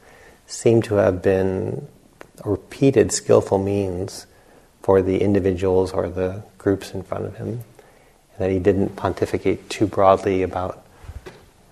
[0.47, 1.89] seem to have been
[2.45, 4.27] repeated skillful means
[4.83, 9.71] for the individuals or the groups in front of him, and that he didn't pontificate
[9.71, 10.85] too broadly about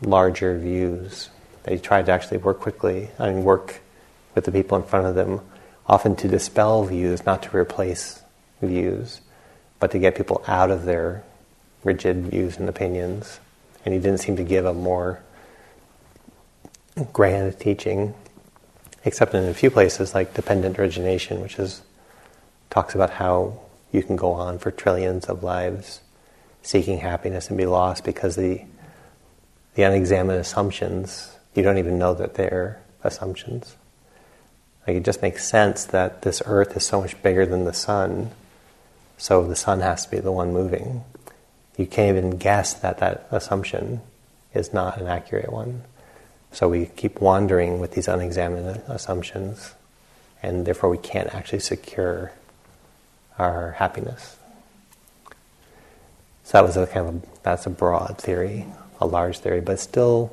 [0.01, 1.29] larger views.
[1.69, 3.81] He tried to actually work quickly and work
[4.35, 5.41] with the people in front of them,
[5.87, 8.23] often to dispel views, not to replace
[8.61, 9.21] views,
[9.79, 11.23] but to get people out of their
[11.85, 13.41] rigid views and opinions.
[13.85, 15.21] And he didn't seem to give a more
[17.13, 18.15] grand teaching,
[19.05, 21.83] except in a few places like dependent origination, which is
[22.71, 23.61] talks about how
[23.93, 26.01] you can go on for trillions of lives
[26.63, 28.63] seeking happiness and be lost because the
[29.75, 33.77] the unexamined assumptions you don't even know that they're assumptions.
[34.87, 38.31] Like it just makes sense that this earth is so much bigger than the sun,
[39.17, 41.05] so the sun has to be the one moving.
[41.77, 44.01] You can't even guess that that assumption
[44.55, 45.85] is not an accurate one.
[46.51, 49.75] So we keep wandering with these unexamined assumptions,
[50.43, 52.33] and therefore we can't actually secure
[53.39, 54.37] our happiness.
[56.45, 58.67] So that was a kind of a, that's a broad theory,
[59.01, 60.33] a large theory, but still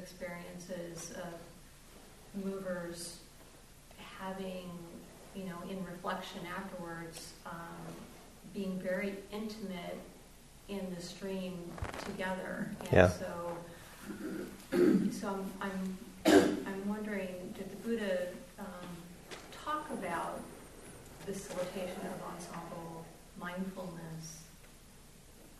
[0.00, 3.18] experiences of movers
[4.18, 4.70] having,
[5.34, 7.94] you know, in reflection afterwards, um,
[8.54, 9.98] being very intimate
[10.68, 11.58] in the stream
[12.04, 12.70] together.
[12.80, 13.08] And yeah.
[13.08, 13.56] so,
[15.12, 18.28] so I'm, I'm, I'm wondering, did the Buddha
[18.58, 18.66] um,
[19.64, 20.40] talk about
[21.26, 23.04] facilitation of ensemble
[23.38, 24.42] mindfulness?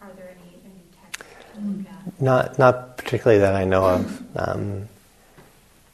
[0.03, 1.25] Are there any, any texts
[1.55, 2.21] to look at?
[2.21, 4.23] not, not particularly that I know of.
[4.37, 4.89] Um,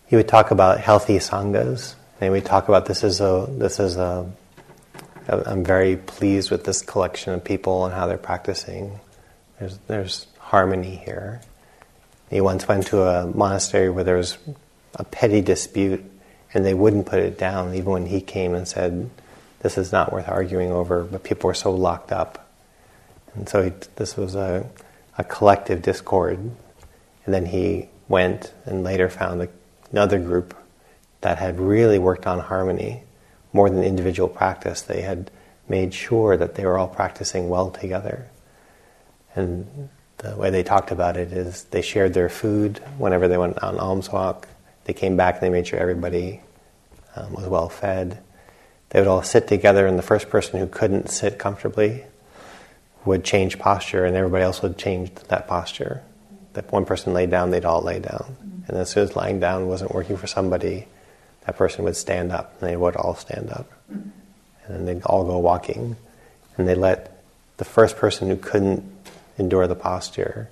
[0.07, 3.97] he would talk about healthy sanghas, and we talk about this as a this is
[3.97, 4.31] a.
[5.27, 9.01] I'm very pleased with this collection of people and how they're practicing.
[9.59, 11.41] There's there's harmony here.
[12.29, 14.37] He once went to a monastery where there was
[14.97, 16.05] a petty dispute,
[16.53, 19.09] and they wouldn't put it down, even when he came and said,
[19.61, 22.47] "This is not worth arguing over." But people were so locked up,
[23.35, 24.69] and so he, this was a
[25.17, 26.51] a collective discord.
[27.27, 29.49] And then he went and later found
[29.93, 30.57] another group
[31.20, 33.03] that had really worked on harmony
[33.53, 34.83] more than individual practice.
[34.83, 35.31] They had
[35.68, 38.29] made sure that they were all practicing well together.
[39.35, 43.62] And the way they talked about it is they shared their food whenever they went
[43.62, 44.49] on alms walk.
[44.85, 46.41] They came back and they made sure everybody
[47.16, 48.22] um, was well fed.
[48.91, 52.05] They would all sit together, and the first person who couldn't sit comfortably
[53.05, 56.03] would change posture and everybody else would change that posture.
[56.57, 58.37] That one person laid down, they'd all lay down.
[58.67, 60.89] And as soon as lying down wasn't working for somebody,
[61.47, 63.71] that person would stand up, and they would all stand up.
[63.89, 64.13] And
[64.69, 65.97] then they'd all go walking,
[66.57, 67.23] and they let
[67.59, 68.83] the first person who couldn't
[69.39, 70.51] endure the posture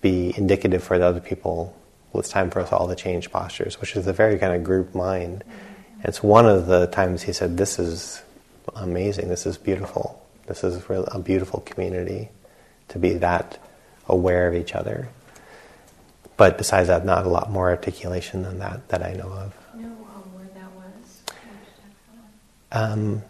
[0.00, 1.74] be indicative for the other people.
[2.12, 4.62] Well, it's time for us all to change postures, which is a very kind of
[4.62, 5.42] group mind.
[6.04, 8.22] It's one of the times he said, "This is
[8.76, 9.28] amazing.
[9.28, 10.22] This is beautiful.
[10.46, 12.28] This is a beautiful community
[12.88, 13.58] to be that
[14.08, 15.08] aware of each other."
[16.36, 19.54] But besides that, not a lot more articulation than that that I know of.
[19.74, 21.22] know um, where that was?
[21.26, 22.92] Can you talk about it?
[22.92, 23.22] Um,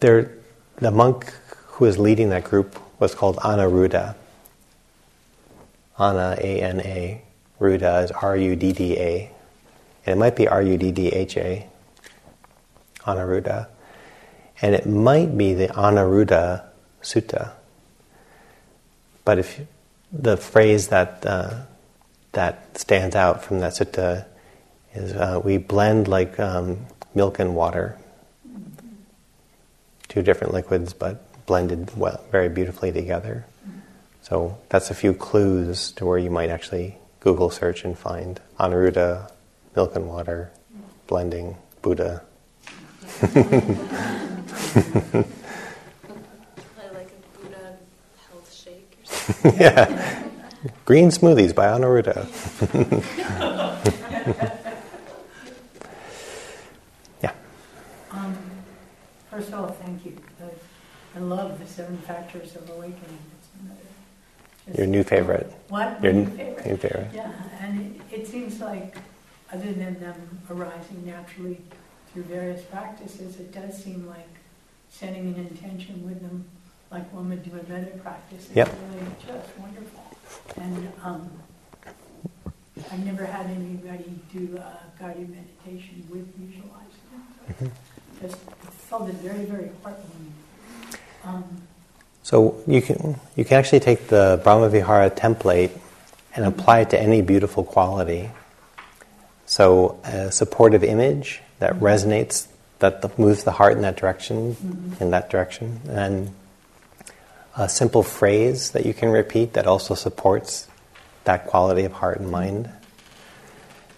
[0.00, 0.32] there,
[0.76, 1.32] the monk
[1.66, 4.16] who was leading that group was called Anuruddha.
[5.98, 7.22] Ana, A N A.
[7.60, 9.30] Ruddha is R U D D A.
[10.04, 11.66] And it might be R U D D H A.
[13.06, 13.68] Anuruddha,
[14.60, 16.64] And it might be the Anuruddha
[17.02, 17.52] Sutta.
[19.26, 19.60] But if
[20.10, 21.64] the phrase that uh,
[22.32, 24.24] that stands out from that sutta
[24.94, 27.98] is uh, we blend like um, milk and water,
[30.08, 33.44] two different liquids, but blended well, very beautifully together.
[34.22, 39.30] So that's a few clues to where you might actually Google search and find Anuruddha,
[39.76, 40.50] milk and water,
[41.06, 42.22] blending, Buddha.
[43.22, 43.28] I
[46.92, 47.76] like a Buddha
[48.28, 49.15] health shake or something.
[49.60, 50.22] yeah.
[50.84, 52.26] Green smoothies by Anuruddha.
[57.22, 57.32] yeah.
[58.10, 58.36] Um,
[59.30, 60.16] First of all, thank you.
[60.42, 60.50] I-
[61.16, 63.18] I love the seven factors of awakening.
[63.62, 65.50] Another- Your new favorite.
[65.70, 66.02] What?
[66.02, 66.66] Your new favorite.
[66.66, 67.08] new favorite.
[67.14, 68.96] Yeah, and it, it seems like,
[69.50, 71.58] other than them arising naturally
[72.12, 74.28] through various practices, it does seem like
[74.90, 76.44] setting an intention with them,
[76.90, 78.68] like one would do a metta practice, is Yep.
[78.94, 80.04] really just wonderful.
[80.56, 81.30] And um,
[82.90, 87.70] I've never had anybody do uh, guided meditation with visualizing.
[88.20, 88.36] So just
[88.88, 90.32] felt it very, very heartwarming.
[91.24, 91.44] Um,
[92.22, 95.70] So you can you can actually take the Brahmavihara template
[96.34, 98.30] and apply it to any beautiful quality.
[99.46, 102.48] So a supportive image that resonates,
[102.80, 104.56] that the, moves the heart in that direction,
[105.00, 106.30] in that direction, and
[107.56, 110.68] a simple phrase that you can repeat that also supports
[111.24, 112.70] that quality of heart and mind.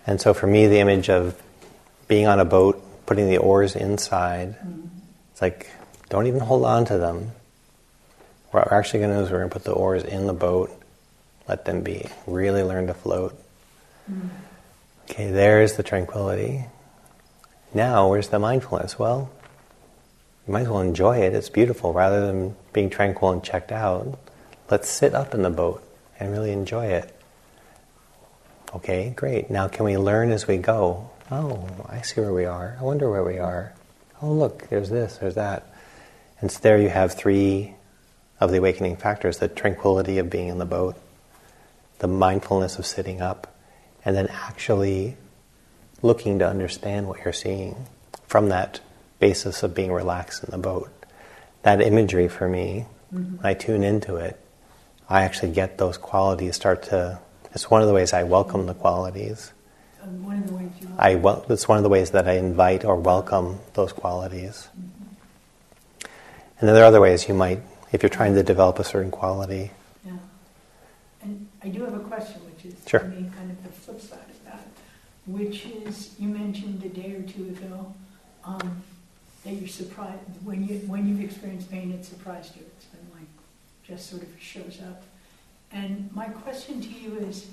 [0.07, 1.41] And so for me, the image of
[2.07, 4.57] being on a boat, putting the oars inside,
[5.33, 5.71] it's like
[6.09, 7.33] don't even hold on to them.
[8.51, 10.33] What we're actually going to do is we're going to put the oars in the
[10.33, 10.71] boat,
[11.49, 13.39] let them be, really learn to float.
[14.11, 14.31] Mm.
[15.11, 16.65] Okay, there's the tranquility.
[17.75, 18.99] Now, where's the mindfulness?
[18.99, 19.31] Well,
[20.49, 21.35] you might as well enjoy it.
[21.35, 21.93] It's beautiful.
[21.93, 24.19] Rather than being tranquil and checked out,
[24.71, 25.83] let's sit up in the boat
[26.19, 27.15] and really enjoy it.
[28.75, 29.51] Okay, great.
[29.51, 31.11] Now, can we learn as we go?
[31.31, 32.79] Oh, I see where we are.
[32.81, 33.75] I wonder where we are.
[34.23, 35.71] Oh, look, there's this, there's that.
[36.41, 37.75] And so there you have three
[38.41, 40.97] of the awakening factors the tranquility of being in the boat,
[41.99, 43.55] the mindfulness of sitting up,
[44.03, 45.19] and then actually
[46.01, 47.87] looking to understand what you're seeing
[48.27, 48.81] from that
[49.19, 50.91] basis of being relaxed in the boat.
[51.63, 54.39] That imagery for me, when I tune into it,
[55.09, 57.19] I actually get those qualities start to.
[57.53, 59.53] It's one of the ways I welcome the qualities.
[60.03, 62.85] one of the ways you I wel- it's one of the ways that I invite
[62.85, 64.69] or welcome those qualities.
[66.61, 67.61] And then there are other ways you might,
[67.93, 69.71] if you're trying to develop a certain quality.
[70.05, 70.13] Yeah.
[71.23, 73.01] And I do have a question, which is Sure.
[73.01, 74.67] to me kind of the flip side of that,
[75.27, 77.95] which is you mentioned a day or two ago
[78.45, 78.83] um,
[79.49, 82.63] that you're surprised when you when you've experienced pain, it surprised you.
[82.77, 83.29] It's been like
[83.85, 85.03] just sort of shows up.
[85.73, 87.47] And my question to you is,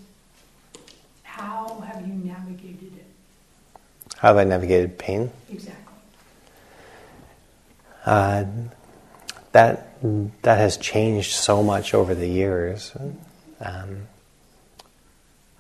[1.24, 3.06] how have you navigated it
[4.18, 5.32] How have I navigated pain?
[5.52, 5.82] exactly?
[8.06, 8.46] Uh,
[9.54, 9.98] that
[10.44, 12.92] that has changed so much over the years.
[13.62, 14.08] Um,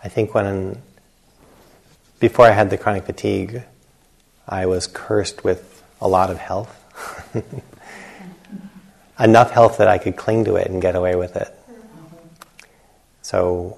[0.04, 0.82] I think when
[2.20, 3.64] before I had the chronic fatigue,
[4.48, 6.72] I was cursed with a lot of health,
[9.20, 11.54] enough health that I could cling to it and get away with it.
[13.22, 13.78] So,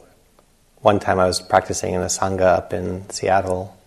[0.82, 3.78] one time I was practicing in a sangha up in Seattle,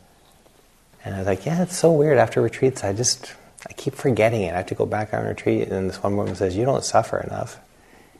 [1.04, 2.18] and I was like, "Yeah, it's so weird.
[2.18, 3.34] After retreats, I just
[3.68, 4.54] I keep forgetting it.
[4.54, 7.20] I have to go back on retreat." And this one woman says, "You don't suffer
[7.20, 7.58] enough.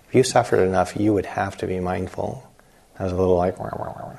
[0.09, 2.47] If you suffered enough, you would have to be mindful."
[2.99, 4.19] I was a little like, wah, wah, wah.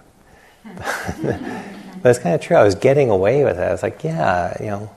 [2.01, 2.57] but it's kind of true.
[2.57, 3.63] I was getting away with it.
[3.63, 4.89] I was like, "Yeah, you know,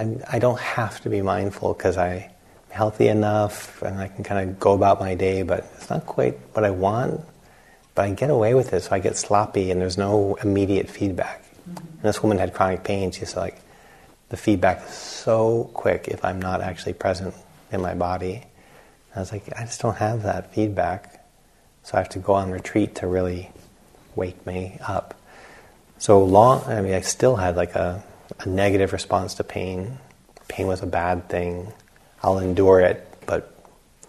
[0.00, 2.24] I, I don't have to be mindful because I'm
[2.70, 6.38] healthy enough and I can kind of go about my day, but it's not quite
[6.54, 7.20] what I want.
[7.94, 11.42] But I get away with it, so I get sloppy and there's no immediate feedback.
[11.42, 11.86] Mm-hmm.
[11.86, 13.10] And this woman had chronic pain.
[13.10, 13.60] She's like,
[14.30, 17.34] the feedback is so quick if I'm not actually present
[17.70, 18.36] in my body.
[18.36, 21.26] And I was like, I just don't have that feedback.
[21.82, 23.50] So I have to go on retreat to really
[24.14, 25.14] wake me up.
[25.98, 28.02] So long, I mean, I still had like a,
[28.38, 29.98] a negative response to pain.
[30.48, 31.72] Pain was a bad thing.
[32.22, 33.54] I'll endure it, but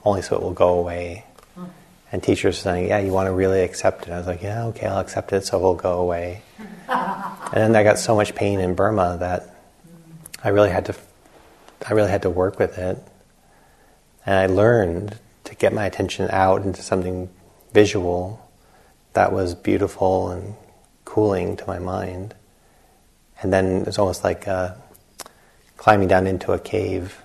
[0.03, 1.25] only so it will go away.
[2.11, 4.65] And teachers were saying, "Yeah, you want to really accept it." I was like, "Yeah,
[4.67, 6.41] okay, I'll accept it, so it will go away."
[6.89, 9.55] and then I got so much pain in Burma that
[10.43, 10.95] I really had to,
[11.87, 12.97] I really had to work with it,
[14.25, 17.29] and I learned to get my attention out into something
[17.73, 18.49] visual
[19.13, 20.55] that was beautiful and
[21.05, 22.33] cooling to my mind.
[23.41, 24.75] And then it's almost like uh,
[25.77, 27.21] climbing down into a cave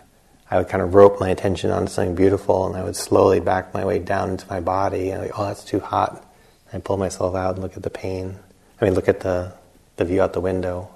[0.48, 3.74] I would kind of rope my attention onto something beautiful, and I would slowly back
[3.74, 5.10] my way down into my body.
[5.10, 6.24] And like, oh, that's too hot.
[6.72, 8.38] I pull myself out and look at the pain.
[8.80, 9.52] I mean, look at the
[9.96, 10.90] the view out the window.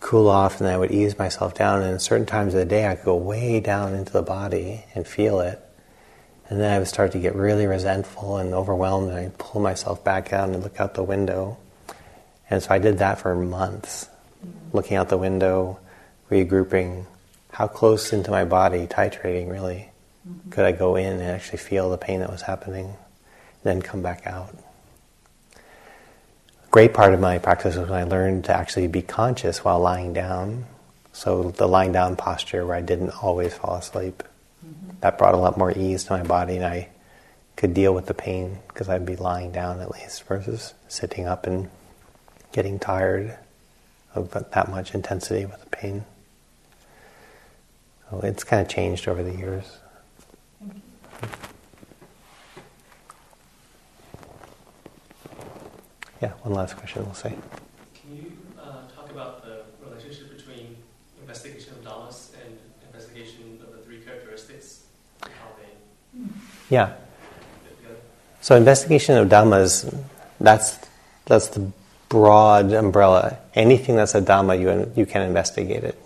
[0.00, 1.82] Cool off, and I would ease myself down.
[1.82, 4.84] And at certain times of the day, I could go way down into the body
[4.94, 5.60] and feel it.
[6.50, 10.04] And then I would start to get really resentful and overwhelmed, and I'd pull myself
[10.04, 11.56] back out and look out the window.
[12.50, 14.10] And so I did that for months,
[14.72, 15.78] looking out the window,
[16.30, 17.06] regrouping,
[17.52, 19.90] how close into my body, titrating really,
[20.28, 20.50] mm-hmm.
[20.50, 22.94] could I go in and actually feel the pain that was happening,
[23.62, 24.56] then come back out.
[25.54, 29.80] A great part of my practice was when I learned to actually be conscious while
[29.80, 30.64] lying down.
[31.12, 34.22] So the lying down posture where I didn't always fall asleep,
[34.64, 34.96] mm-hmm.
[35.02, 36.88] that brought a lot more ease to my body, and I
[37.56, 41.46] could deal with the pain because I'd be lying down at least versus sitting up
[41.46, 41.68] and
[42.52, 43.36] getting tired
[44.14, 46.04] of that much intensity with the pain.
[48.10, 49.78] So it's kind of changed over the years.
[56.20, 57.34] Yeah, one last question we'll say.
[57.94, 58.32] Can you
[58.62, 60.76] uh, talk about the relationship between
[61.20, 64.84] investigation of dhammas and investigation of the three characteristics?
[65.22, 66.22] How they
[66.68, 66.92] yeah.
[68.40, 69.92] So investigation of dhammas,
[70.38, 70.78] that's
[71.24, 71.72] that's the
[72.12, 73.38] broad umbrella.
[73.54, 75.98] Anything that's a dhamma, you you can investigate it.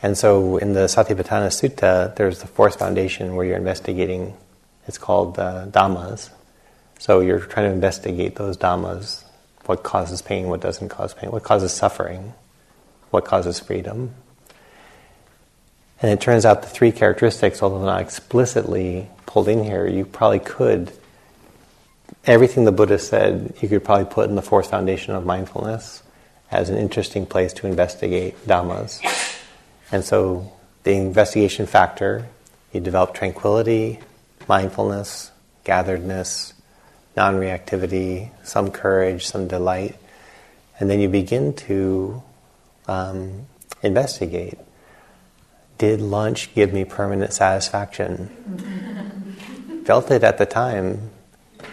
[0.00, 4.34] And so in the Satipatthana Sutta, there's the fourth foundation where you're investigating,
[4.86, 6.30] it's called uh, Dhammas.
[7.00, 9.24] So you're trying to investigate those Dhammas
[9.66, 12.34] what causes pain, what doesn't cause pain, what causes suffering,
[13.10, 14.14] what causes freedom.
[16.00, 20.40] And it turns out the three characteristics, although not explicitly pulled in here, you probably
[20.40, 20.92] could,
[22.24, 26.02] everything the Buddha said, you could probably put in the fourth foundation of mindfulness
[26.50, 29.00] as an interesting place to investigate Dhammas.
[29.90, 30.52] And so
[30.84, 32.26] the investigation factor,
[32.72, 34.00] you develop tranquility,
[34.48, 35.30] mindfulness,
[35.64, 36.54] gatheredness,
[37.16, 39.96] non reactivity, some courage, some delight,
[40.78, 42.22] and then you begin to
[42.86, 43.46] um,
[43.82, 44.58] investigate.
[45.78, 48.28] Did lunch give me permanent satisfaction?
[49.84, 51.10] Felt it at the time,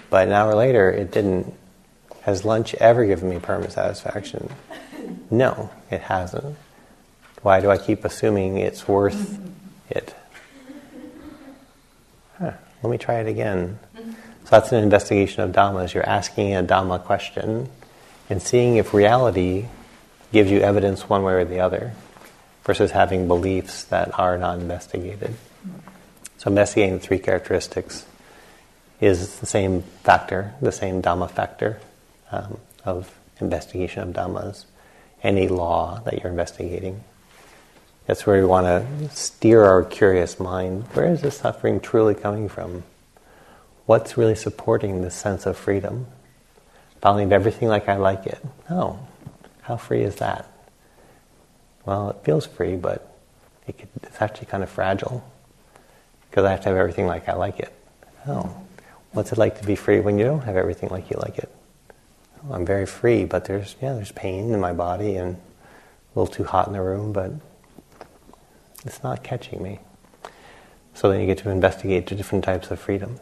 [0.09, 1.53] but an hour later it didn't.
[2.21, 4.49] Has lunch ever given me permanent satisfaction?
[5.31, 6.57] No, it hasn't.
[7.41, 9.39] Why do I keep assuming it's worth
[9.89, 10.13] it?
[12.37, 12.51] Huh,
[12.83, 13.79] let me try it again.
[13.95, 15.93] So that's an investigation of Dhammas.
[15.93, 17.69] You're asking a Dhamma question
[18.29, 19.65] and seeing if reality
[20.31, 21.93] gives you evidence one way or the other
[22.63, 25.35] versus having beliefs that are not investigated.
[26.37, 28.05] So investigating the three characteristics
[28.99, 31.79] is the same factor, the same Dhamma factor
[32.31, 34.65] um, of investigation of Dhammas,
[35.23, 37.03] any law that you're investigating.
[38.05, 40.83] That's where we want to steer our curious mind.
[40.93, 42.83] Where is this suffering truly coming from?
[43.85, 46.07] What's really supporting this sense of freedom?
[46.97, 48.43] If I leave everything like I like it.
[48.69, 49.07] No.
[49.61, 50.51] How free is that?
[51.85, 53.15] Well, it feels free, but
[53.67, 55.23] it could, it's actually kind of fragile
[56.29, 57.71] because I have to have everything like I like it.
[58.27, 58.55] Oh,
[59.19, 61.53] what's it like to be free when you don't have everything like you like it?
[62.49, 65.39] I'm very free, but there's yeah, there's pain in my body and a
[66.19, 67.33] little too hot in the room, but
[68.85, 69.79] it's not catching me.
[70.93, 73.19] So then you get to investigate the different types of freedom.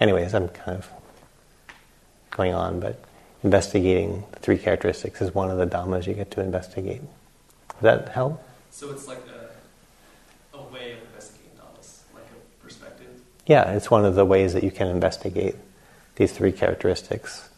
[0.00, 0.88] Anyways, I'm kind of
[2.32, 3.00] going on, but
[3.44, 7.02] investigating the three characteristics is one of the dhammas you get to investigate.
[7.74, 8.42] Does that help?
[8.72, 13.20] So it's like a, a way of investigating dhammas, like a perspective?
[13.48, 15.56] Yeah, it's one of the ways that you can investigate
[16.16, 17.48] these three characteristics.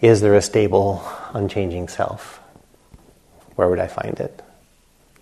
[0.00, 1.00] Is there a stable,
[1.32, 2.40] unchanging self?
[3.54, 4.42] Where would I find it?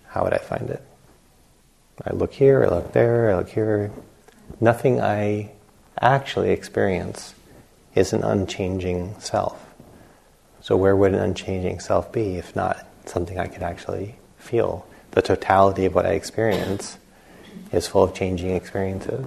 [0.07, 0.81] How would I find it?
[2.03, 3.91] I look here, I look there, I look here.
[4.59, 5.51] Nothing I
[6.01, 7.35] actually experience
[7.93, 9.63] is an unchanging self.
[10.61, 14.87] So, where would an unchanging self be if not something I could actually feel?
[15.11, 16.97] The totality of what I experience
[17.71, 19.25] is full of changing experiences.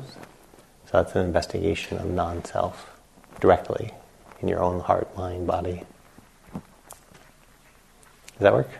[0.86, 2.96] So, that's an investigation of non self
[3.40, 3.92] directly
[4.40, 5.82] in your own heart, mind, body.
[6.52, 8.70] Does that work?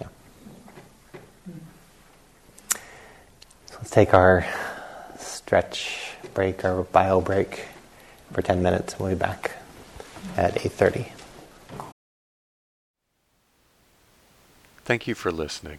[0.00, 0.08] Yeah.
[3.66, 4.46] So let's take our
[5.18, 7.66] stretch break, our bio break
[8.32, 9.52] for 10 minutes, and we'll be back
[10.36, 11.10] at 8.30.
[14.84, 15.78] Thank you for listening.